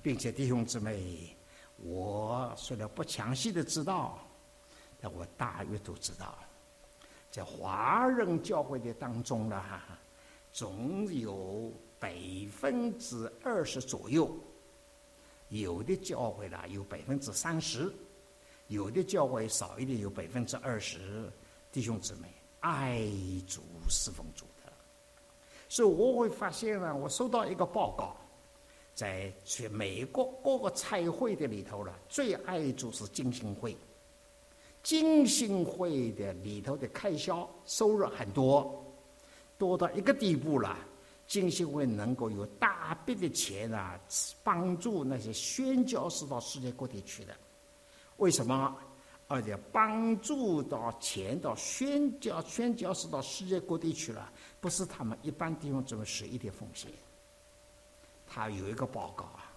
[0.00, 1.36] 并且弟兄姊妹，
[1.78, 4.20] 我虽然不详细的知道，
[5.00, 6.38] 但我大约都知道，
[7.28, 9.60] 在华人教会的当中呢，
[10.52, 12.14] 总有百
[12.52, 14.32] 分之二十左右，
[15.48, 17.92] 有的教会呢有百分之三十。
[18.68, 21.30] 有的教会少一点，有百分之二十
[21.72, 22.28] 弟兄姊妹
[22.60, 23.00] 爱
[23.46, 24.72] 主侍奉主的，
[25.68, 28.14] 所以我会发现呢，我收到一个报告，
[28.94, 33.74] 在全美国各个差会的里头了，最爱主是金星会，
[34.82, 38.84] 金星会的里头的开销收入很多，
[39.56, 40.76] 多到一个地步了，
[41.26, 43.98] 金星会能够有大笔的钱啊，
[44.44, 47.34] 帮助那些宣教士到世界各地去的。
[48.18, 48.76] 为什么？
[49.26, 56.90] 而且帮助到钱到宣教宣教士到世界各地去了，不是他们一般地方这么随意的奉献。
[58.26, 59.52] 他有一个报告啊，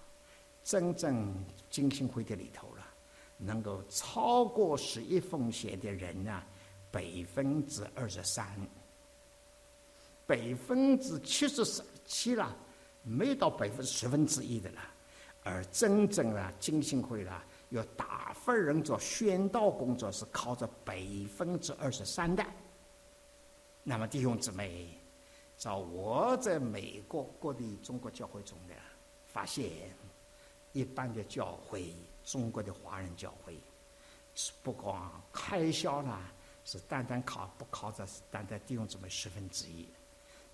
[0.62, 1.34] 真正
[1.70, 2.86] 金星会的里头了，
[3.38, 6.42] 能够超过十一奉献的人呢，
[6.90, 7.02] 百
[7.34, 8.46] 分之二十三。
[10.26, 11.64] 百分之七十
[12.04, 12.54] 七了，
[13.02, 14.80] 没到百分之十分之一的了，
[15.42, 17.42] 而真正的金星会了，
[17.72, 21.00] 有大份人做宣道工作是靠着百
[21.34, 22.44] 分之二十三的。
[23.82, 25.00] 那么弟兄姊妹，
[25.56, 28.74] 照我在美国各地中国教会中的
[29.26, 29.70] 发现，
[30.72, 33.58] 一般的教会，中国的华人教会，
[34.34, 36.20] 是不光开销呢，
[36.66, 39.88] 是单单靠不靠着单单弟兄姊妹十分之一。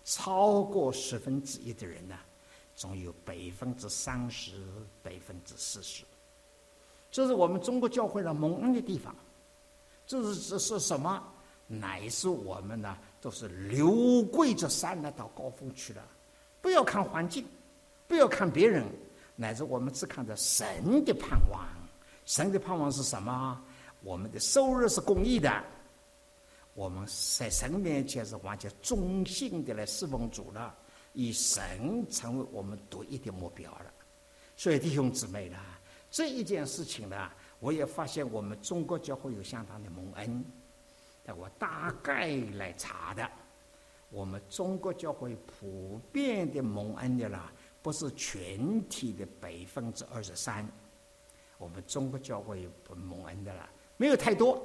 [0.04, 2.16] 超过十分之一的人呢，
[2.76, 4.52] 总有百分之三十、
[5.02, 6.04] 百分之四十。
[7.10, 9.14] 这是我们中国教会的蒙恩的地方。
[10.06, 11.22] 这是这是什么？
[11.66, 16.02] 乃是我们呢，都是流跪着山呢，到高峰去了。
[16.62, 17.44] 不要看环境，
[18.06, 18.86] 不要看别人，
[19.36, 21.66] 乃至我们只看着神的盼望。
[22.24, 23.62] 神的盼望是什么？
[24.02, 25.62] 我们的收入是公益的。
[26.72, 27.06] 我们
[27.36, 30.74] 在神面前是完全忠心的来侍奉主了，
[31.12, 33.92] 以神成为我们独一的目标了。
[34.56, 35.58] 所以弟兄姊妹呢，
[36.10, 37.30] 这一件事情呢，
[37.60, 40.44] 我也发现我们中国教会有相当的蒙恩。
[41.24, 43.30] 但我大概来查的，
[44.08, 47.52] 我们中国教会普遍的蒙恩的啦，
[47.82, 50.66] 不是全体的百分之二十三。
[51.58, 54.62] 我们中国教会蒙恩的啦，没有太多。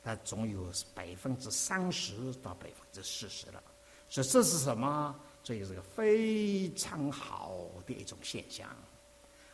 [0.00, 3.62] 但总有百分之三十到百分之四十了，
[4.08, 5.14] 所以这是什么？
[5.42, 8.68] 这也是个非常好的一种现象。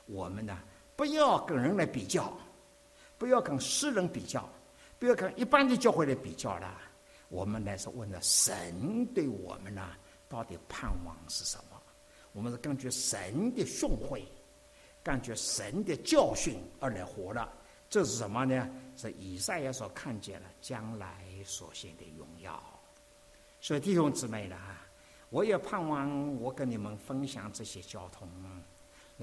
[0.06, 0.56] 我们呢，
[0.96, 2.32] 不要跟人来比较，
[3.18, 4.48] 不要跟世人比较，
[4.98, 6.80] 不要跟一般的教会来比较了。
[7.28, 9.90] 我们来是问的神对我们呢，
[10.28, 11.80] 到底盼望是什么？
[12.32, 14.22] 我们是根据神的训诲，
[15.02, 17.48] 根据神的教训而来活的。
[17.88, 18.68] 这是什么呢？
[18.96, 22.62] 是以赛亚所看见了将来所现的荣耀。
[23.60, 24.56] 所以弟兄姊妹呢，
[25.30, 28.28] 我也盼望我跟你们分享这些交通，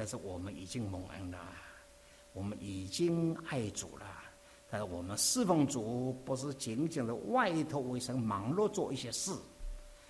[0.02, 1.38] 但是我们已经蒙恩了，
[2.34, 4.08] 我们已经爱主了。
[4.68, 9.32] 但是我们侍奉主不是仅仅的外头为神忙碌做一些事，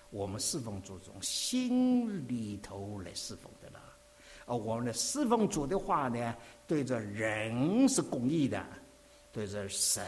[0.08, 3.78] 我们侍奉主从心里头来侍奉的了。
[4.46, 6.34] 而我们的侍奉主的话呢，
[6.66, 8.64] 对着人是公义的。
[9.30, 10.02] 对着神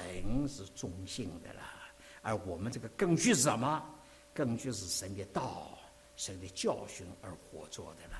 [0.48, 1.60] 是忠信的了，
[2.22, 3.84] 而我们这个根据是什么？
[4.32, 5.78] 根据是神的道、
[6.16, 8.13] 神的教训而活着的了。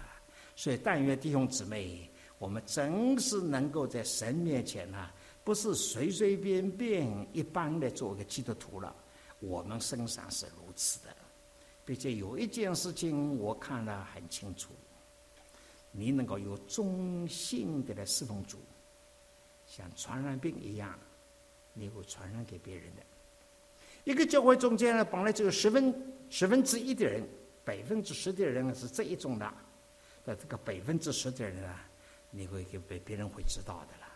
[0.56, 5.10] 所以，但愿弟兄姊妹，我们真是能够在神面前呢，
[5.42, 8.94] 不是随随便便一般的做个基督徒了。
[9.40, 11.14] 我们身上是如此的，
[11.84, 14.70] 并且有一件事情我看了很清楚：
[15.90, 18.58] 你能够有忠信的来侍奉主。
[19.66, 20.98] 像传染病一样，
[21.72, 23.02] 你会传染给别人的。
[24.04, 25.92] 一个教会中间呢，本来只有十分
[26.30, 27.26] 十分之一的人，
[27.64, 29.52] 百分之十的人是这一种的，
[30.24, 31.88] 那这个百分之十的人啊，
[32.30, 34.12] 你会给别别人会知道的了。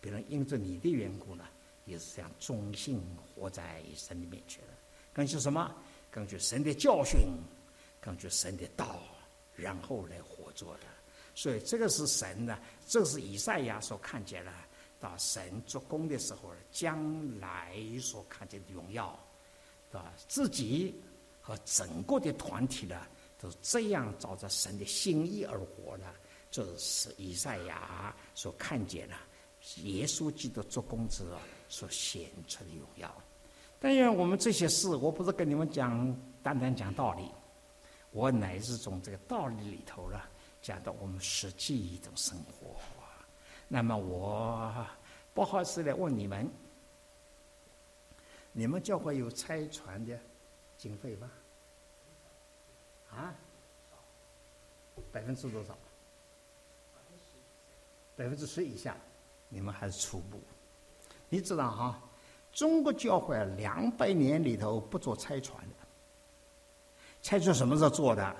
[0.00, 1.44] 别人因着你的缘故呢，
[1.84, 3.02] 也是这样忠心
[3.34, 4.68] 活在神里面去了。
[5.12, 5.74] 根据什么？
[6.10, 7.18] 根据神的教训，
[8.00, 9.00] 根据神的道，
[9.54, 10.86] 然后来活着的。
[11.34, 14.52] 所以这个是神呢，这是以赛亚所看见了。
[15.00, 19.16] 到神做工的时候，将来所看见的荣耀，
[19.92, 21.00] 啊，自己
[21.40, 23.00] 和整个的团体呢，
[23.38, 26.06] 都这样照着神的心意而活呢，
[26.50, 29.14] 这是以赛亚所看见的，
[29.82, 31.24] 耶稣基督做工之
[31.68, 33.14] 所显出的荣耀。
[33.78, 37.30] 但愿我们这些事，我不是跟你们讲单单讲道理，
[38.10, 40.20] 我乃是从这个道理里头呢，
[40.60, 42.74] 讲到我们实际一种生活。
[43.68, 44.84] 那么我
[45.32, 46.50] 不好意思来问你们：
[48.50, 50.18] 你们教会有拆船的
[50.76, 51.30] 经费吗？
[53.10, 53.34] 啊？
[55.12, 55.76] 百分之多少？
[58.16, 58.96] 百分之十以下，
[59.48, 60.40] 你们还是初步。
[61.28, 62.02] 你知道哈？
[62.52, 65.74] 中国教会两百年里头不做拆船的。
[67.22, 68.36] 拆船什么时候做的？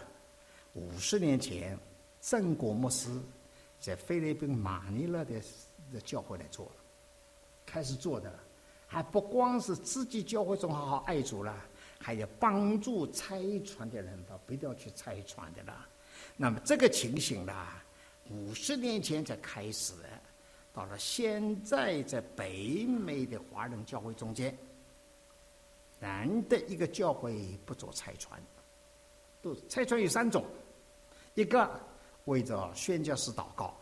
[0.75, 1.79] 五十年前，
[2.21, 3.11] 郑国牧师。
[3.81, 5.41] 在菲律宾马尼拉的
[5.93, 6.69] 的教会来做，
[7.65, 8.37] 开始做的，
[8.89, 11.55] 还不光是自己教会中好好爱主了，
[11.99, 15.87] 还要帮助拆船的人吧，不一定要去拆船的啦。
[16.37, 17.83] 那么这个情形啦，
[18.31, 19.93] 五十年前才开始，
[20.73, 24.57] 到了现在，在北美的华人教会中间，
[25.99, 28.41] 难得一个教会不做拆船，
[29.43, 30.45] 都拆船有三种：
[31.35, 31.69] 一个
[32.27, 33.75] 为着宣教士祷告；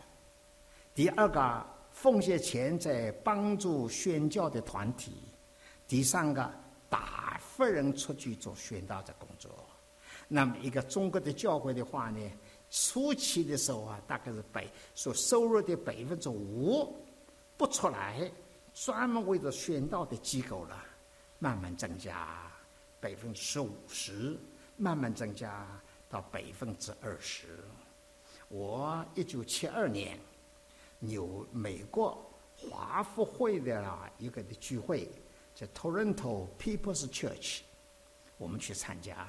[0.95, 5.13] 第二个奉献钱在帮助宣教的团体；
[5.87, 6.51] 第三个
[6.89, 9.51] 打发人出去做宣道的工作。
[10.29, 12.31] 那么一个中国的教会的话呢？
[12.69, 16.97] 初期的时候啊，大概是百所收入的百分之五
[17.57, 18.29] 不出来，
[18.75, 20.85] 专门为了宣道的机构了，
[21.39, 22.51] 慢慢增加
[23.01, 24.37] 百分之五十，
[24.77, 25.65] 慢慢增加
[26.11, 27.47] 到百分之二十。
[28.49, 30.19] 我一九七二年
[30.99, 32.21] 纽美国
[32.57, 35.09] 华福会的一个的聚会，
[35.57, 37.63] 在 Toronto People's Church，
[38.37, 39.27] 我们去参加，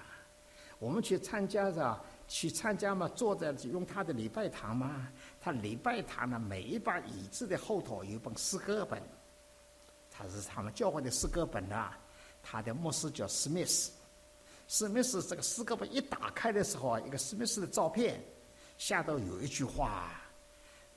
[0.77, 1.99] 我们去参加的。
[2.29, 3.07] 去参加嘛？
[3.15, 5.07] 坐在用他的礼拜堂嘛？
[5.39, 9.01] 他礼拜堂呢，每一把椅子的后头有一本诗歌本，
[10.11, 11.97] 他是他们教会的诗歌本啊。
[12.43, 13.93] 他的牧师叫史密斯，
[14.67, 18.21] 史密斯这个诗歌本一打开的时候啊，一个史密斯的照片，
[18.77, 20.11] 下头有一句话：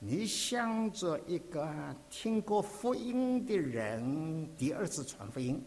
[0.03, 1.71] 你向着一个
[2.09, 5.63] 听过福音的人第二次传福音，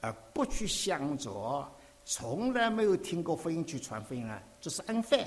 [0.00, 1.68] 而不去向着。
[2.04, 5.26] 从来没有听过福音去传福音啊，这是 unfair。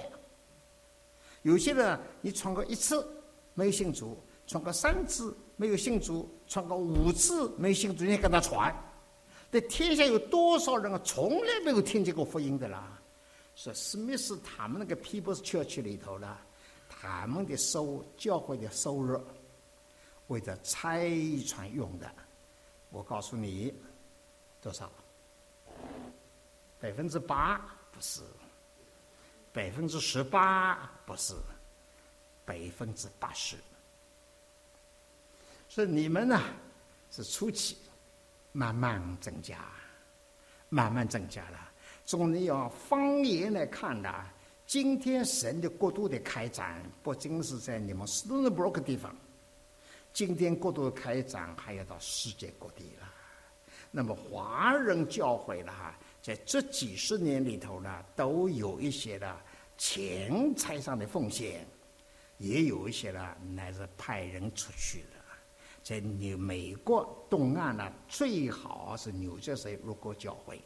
[1.41, 3.05] 有些人你传过一次
[3.53, 8.73] 没有信主，传过三次没有信主，传过五次没有信主，你跟他传，
[9.51, 12.97] 这天下有多少人啊，从来没有听见过福音的啦？
[13.55, 16.37] 说史密斯他们那个 People's Church 里头呢，
[17.01, 19.21] 他们的收教会的收入
[20.27, 21.09] 为了拆
[21.45, 22.11] 船用的，
[22.89, 23.73] 我告诉你
[24.61, 24.89] 多少？
[26.79, 27.57] 百分之八
[27.91, 28.21] 不是，
[29.51, 31.33] 百分之十八不是，
[32.43, 33.55] 百分之八十。
[35.67, 36.41] 所以你们呢
[37.11, 37.77] 是初期，
[38.51, 39.59] 慢慢增加，
[40.69, 41.71] 慢慢增加了。
[42.05, 44.25] 从你要方言来看呢，
[44.65, 49.15] 今天神的国度的开展，不仅是在你们斯诺布洛克地方，
[50.11, 53.13] 今天国度的开展还要到世界各地了。
[53.91, 55.97] 那么华人教会了哈。
[56.21, 59.37] 在这几十年里头呢，都有一些的
[59.77, 61.63] 钱财上的奉献，
[62.39, 65.07] 也有一些呢，乃是派人出去的。
[65.83, 70.59] 在纽美国东岸呢，最好是纽约市如果教会。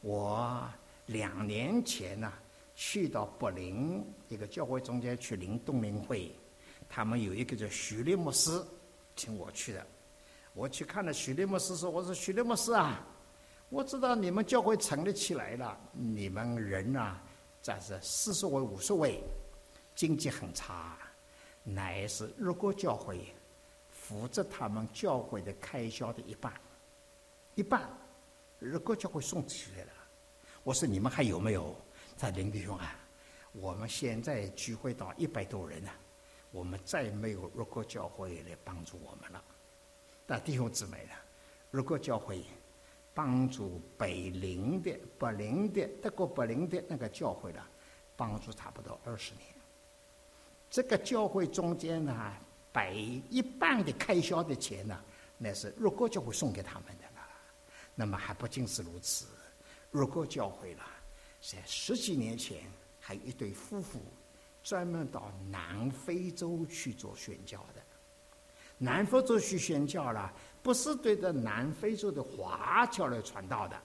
[0.00, 0.66] 我
[1.06, 2.32] 两年前呢，
[2.74, 6.34] 去到柏林一个教会中间去领冬令会，
[6.88, 8.62] 他们有一个叫许利牧师，
[9.14, 9.86] 请我去的。
[10.52, 13.06] 我去看了许利牧师说：“我说许利牧师啊。”
[13.70, 17.16] 我知道你们教会成立起来了，你们人呐，
[17.60, 19.20] 暂时四十位、五十位，
[19.96, 20.96] 经济很差，
[21.64, 23.34] 乃是日国教会
[23.90, 26.52] 负责他们教会的开销的一半，
[27.56, 27.88] 一半
[28.60, 29.92] 日国教会送出去了。
[30.62, 31.74] 我说你们还有没有？
[32.16, 32.96] 在林弟兄啊，
[33.52, 35.92] 我们现在聚会到一百多人了，
[36.50, 39.42] 我们再没有日国教会来帮助我们了。
[40.26, 41.12] 但弟兄姊妹呢，
[41.70, 42.44] 如果教会。
[43.16, 47.64] 帮助北林的、柏林的、德国柏林的那个教会了，
[48.16, 49.44] 帮助差不多二十年。
[50.68, 52.36] 这个教会中间呢，
[52.72, 55.00] 百一半的开销的钱呢，
[55.38, 57.24] 那是如果教会送给他们的了。
[57.94, 59.26] 那么还不仅是如此，
[59.92, 60.82] 如果教会了，
[61.52, 62.62] 在十几年前
[62.98, 64.00] 还有一对夫妇，
[64.62, 67.82] 专门到南非洲去做宣教的。
[68.78, 70.32] 南非洲去宣教了。
[70.62, 73.78] 不是对着南非洲的华侨来传道的，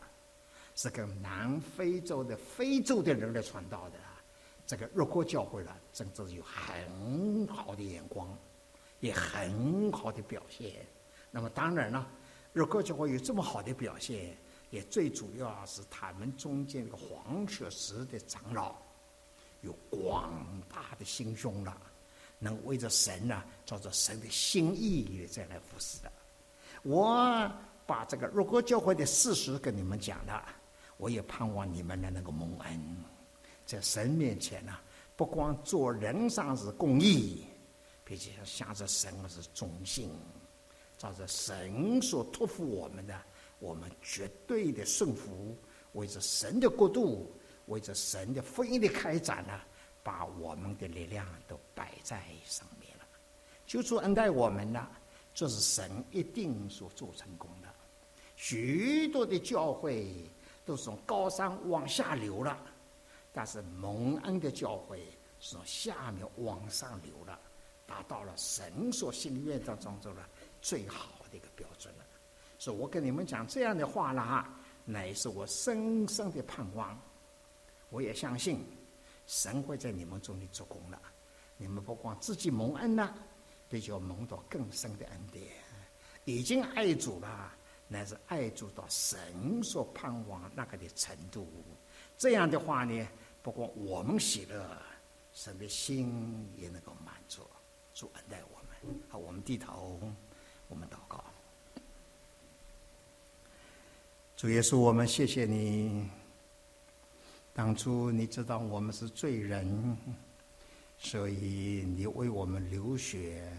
[0.74, 4.00] 是跟南非洲的非洲的人来传道的。
[4.66, 8.34] 这个日国教会了，真正有很好的眼光，
[9.02, 10.86] 也很好的表现。
[11.30, 12.10] 那么当然了，
[12.54, 14.38] 日国教会有这么好的表现，
[14.70, 18.76] 也最主要是他们中间这个黄学石的长老
[19.62, 21.76] 有广大的心胸了，
[22.38, 26.12] 能为着神呢，照着神的心意也再来服侍的。
[26.84, 27.52] 我
[27.86, 30.46] 把这个如果教会的事实跟你们讲了，
[30.98, 33.04] 我也盼望你们的那个蒙恩，
[33.66, 34.78] 在神面前呢，
[35.16, 37.46] 不光做人上是公义，
[38.06, 40.10] 并且向着神是忠心，
[40.98, 43.20] 照着神所托付我们的，
[43.60, 45.56] 我们绝对的顺服，
[45.94, 47.32] 为着神的国度，
[47.68, 49.60] 为着神的福音的开展呢，
[50.02, 53.06] 把我们的力量都摆在上面了，
[53.68, 54.88] 求主恩待我们呢。
[55.32, 57.68] 这是神一定所做成功的。
[58.36, 60.30] 许多的教会
[60.66, 62.58] 都是从高山往下流了，
[63.32, 65.00] 但是蒙恩的教会
[65.40, 67.40] 是从下面往上流了，
[67.86, 70.12] 达到了神所心愿当中的
[70.62, 71.94] 最好的一个标准
[72.60, 72.72] 说。
[72.74, 74.54] 我跟你们讲这样的话了哈，
[74.86, 76.96] 乃是我深深的盼望。
[77.90, 78.64] 我也相信
[79.26, 81.02] 神会在你们中里做工了。
[81.58, 83.16] 你们不光自己蒙恩了，
[83.68, 85.44] 比较蒙到更深的恩典，
[86.26, 87.54] 已经爱主了。
[87.92, 91.48] 乃是爱主到神所盼望那个的程度，
[92.16, 93.08] 这样的话呢，
[93.42, 94.78] 不光我们喜乐，
[95.34, 97.42] 神的心也能够满足，
[97.96, 99.02] 主恩待我们。
[99.10, 100.00] 好，我们低头，
[100.68, 101.24] 我们祷告。
[104.40, 106.10] 主耶稣，我们谢谢你，
[107.54, 109.98] 当初你知道我们是罪人，
[110.98, 113.52] 所以你为我们流血，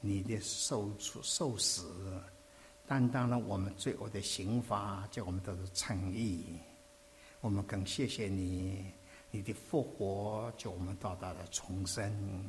[0.00, 1.82] 你的受处受死。
[2.86, 6.44] 担当了我们罪恶的刑罚，叫我们得到诚意。
[7.40, 8.84] 我们更谢谢你，
[9.32, 12.48] 你的复活叫我们到达了重生。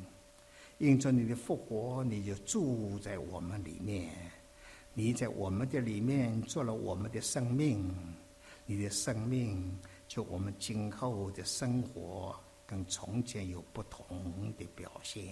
[0.78, 4.14] 因着你的复活，你就住在我们里面，
[4.94, 7.94] 你在我们的里面做了我们的生命。
[8.66, 9.76] 你的生命，
[10.06, 15.24] 就我们今后的生活跟从前有不同的表现。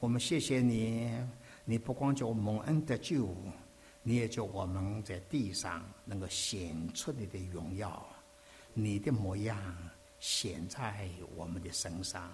[0.00, 1.16] 我们谢谢你，
[1.64, 3.28] 你不光叫我蒙恩得救。
[4.02, 8.04] 你也叫我们在地上能够显出你的荣耀，
[8.72, 9.56] 你的模样
[10.18, 12.32] 显在我们的身上。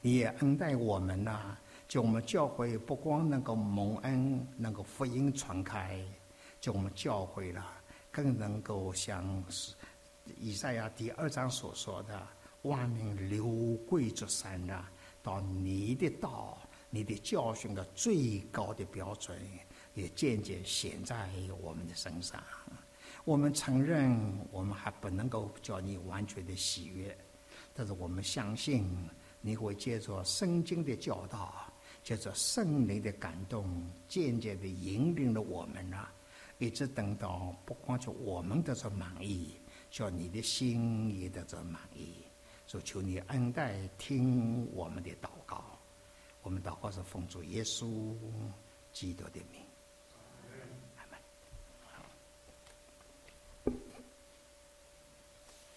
[0.00, 1.56] 你也恩待我们呐，
[1.92, 6.02] 就我们教会不光能够蒙恩，能够福音传开，
[6.58, 7.62] 就我们教会了
[8.10, 9.74] 更能够像是
[10.40, 12.26] 以赛亚第二章所说的
[12.62, 14.90] “万民流归之山”啊，
[15.22, 16.56] 到你的道、
[16.88, 19.38] 你的教训的最高的标准。
[19.92, 21.28] 也渐渐显在
[21.60, 22.42] 我们的身上。
[23.22, 24.18] 我们承认，
[24.50, 27.14] 我们还不能够叫你完全的喜悦，
[27.74, 28.88] 但是我们相信，
[29.42, 31.70] 你会借着圣经的教导，
[32.02, 33.64] 叫做圣灵的感动，
[34.08, 36.12] 渐渐的引领了我们啊，
[36.58, 39.54] 一直等到不光就我们得着满意，
[39.90, 42.14] 叫你的心也得着满意。
[42.66, 45.78] 说求你恩待，听我们的祷告。
[46.42, 48.16] 我们祷告是奉主耶稣
[48.92, 49.61] 基督的名。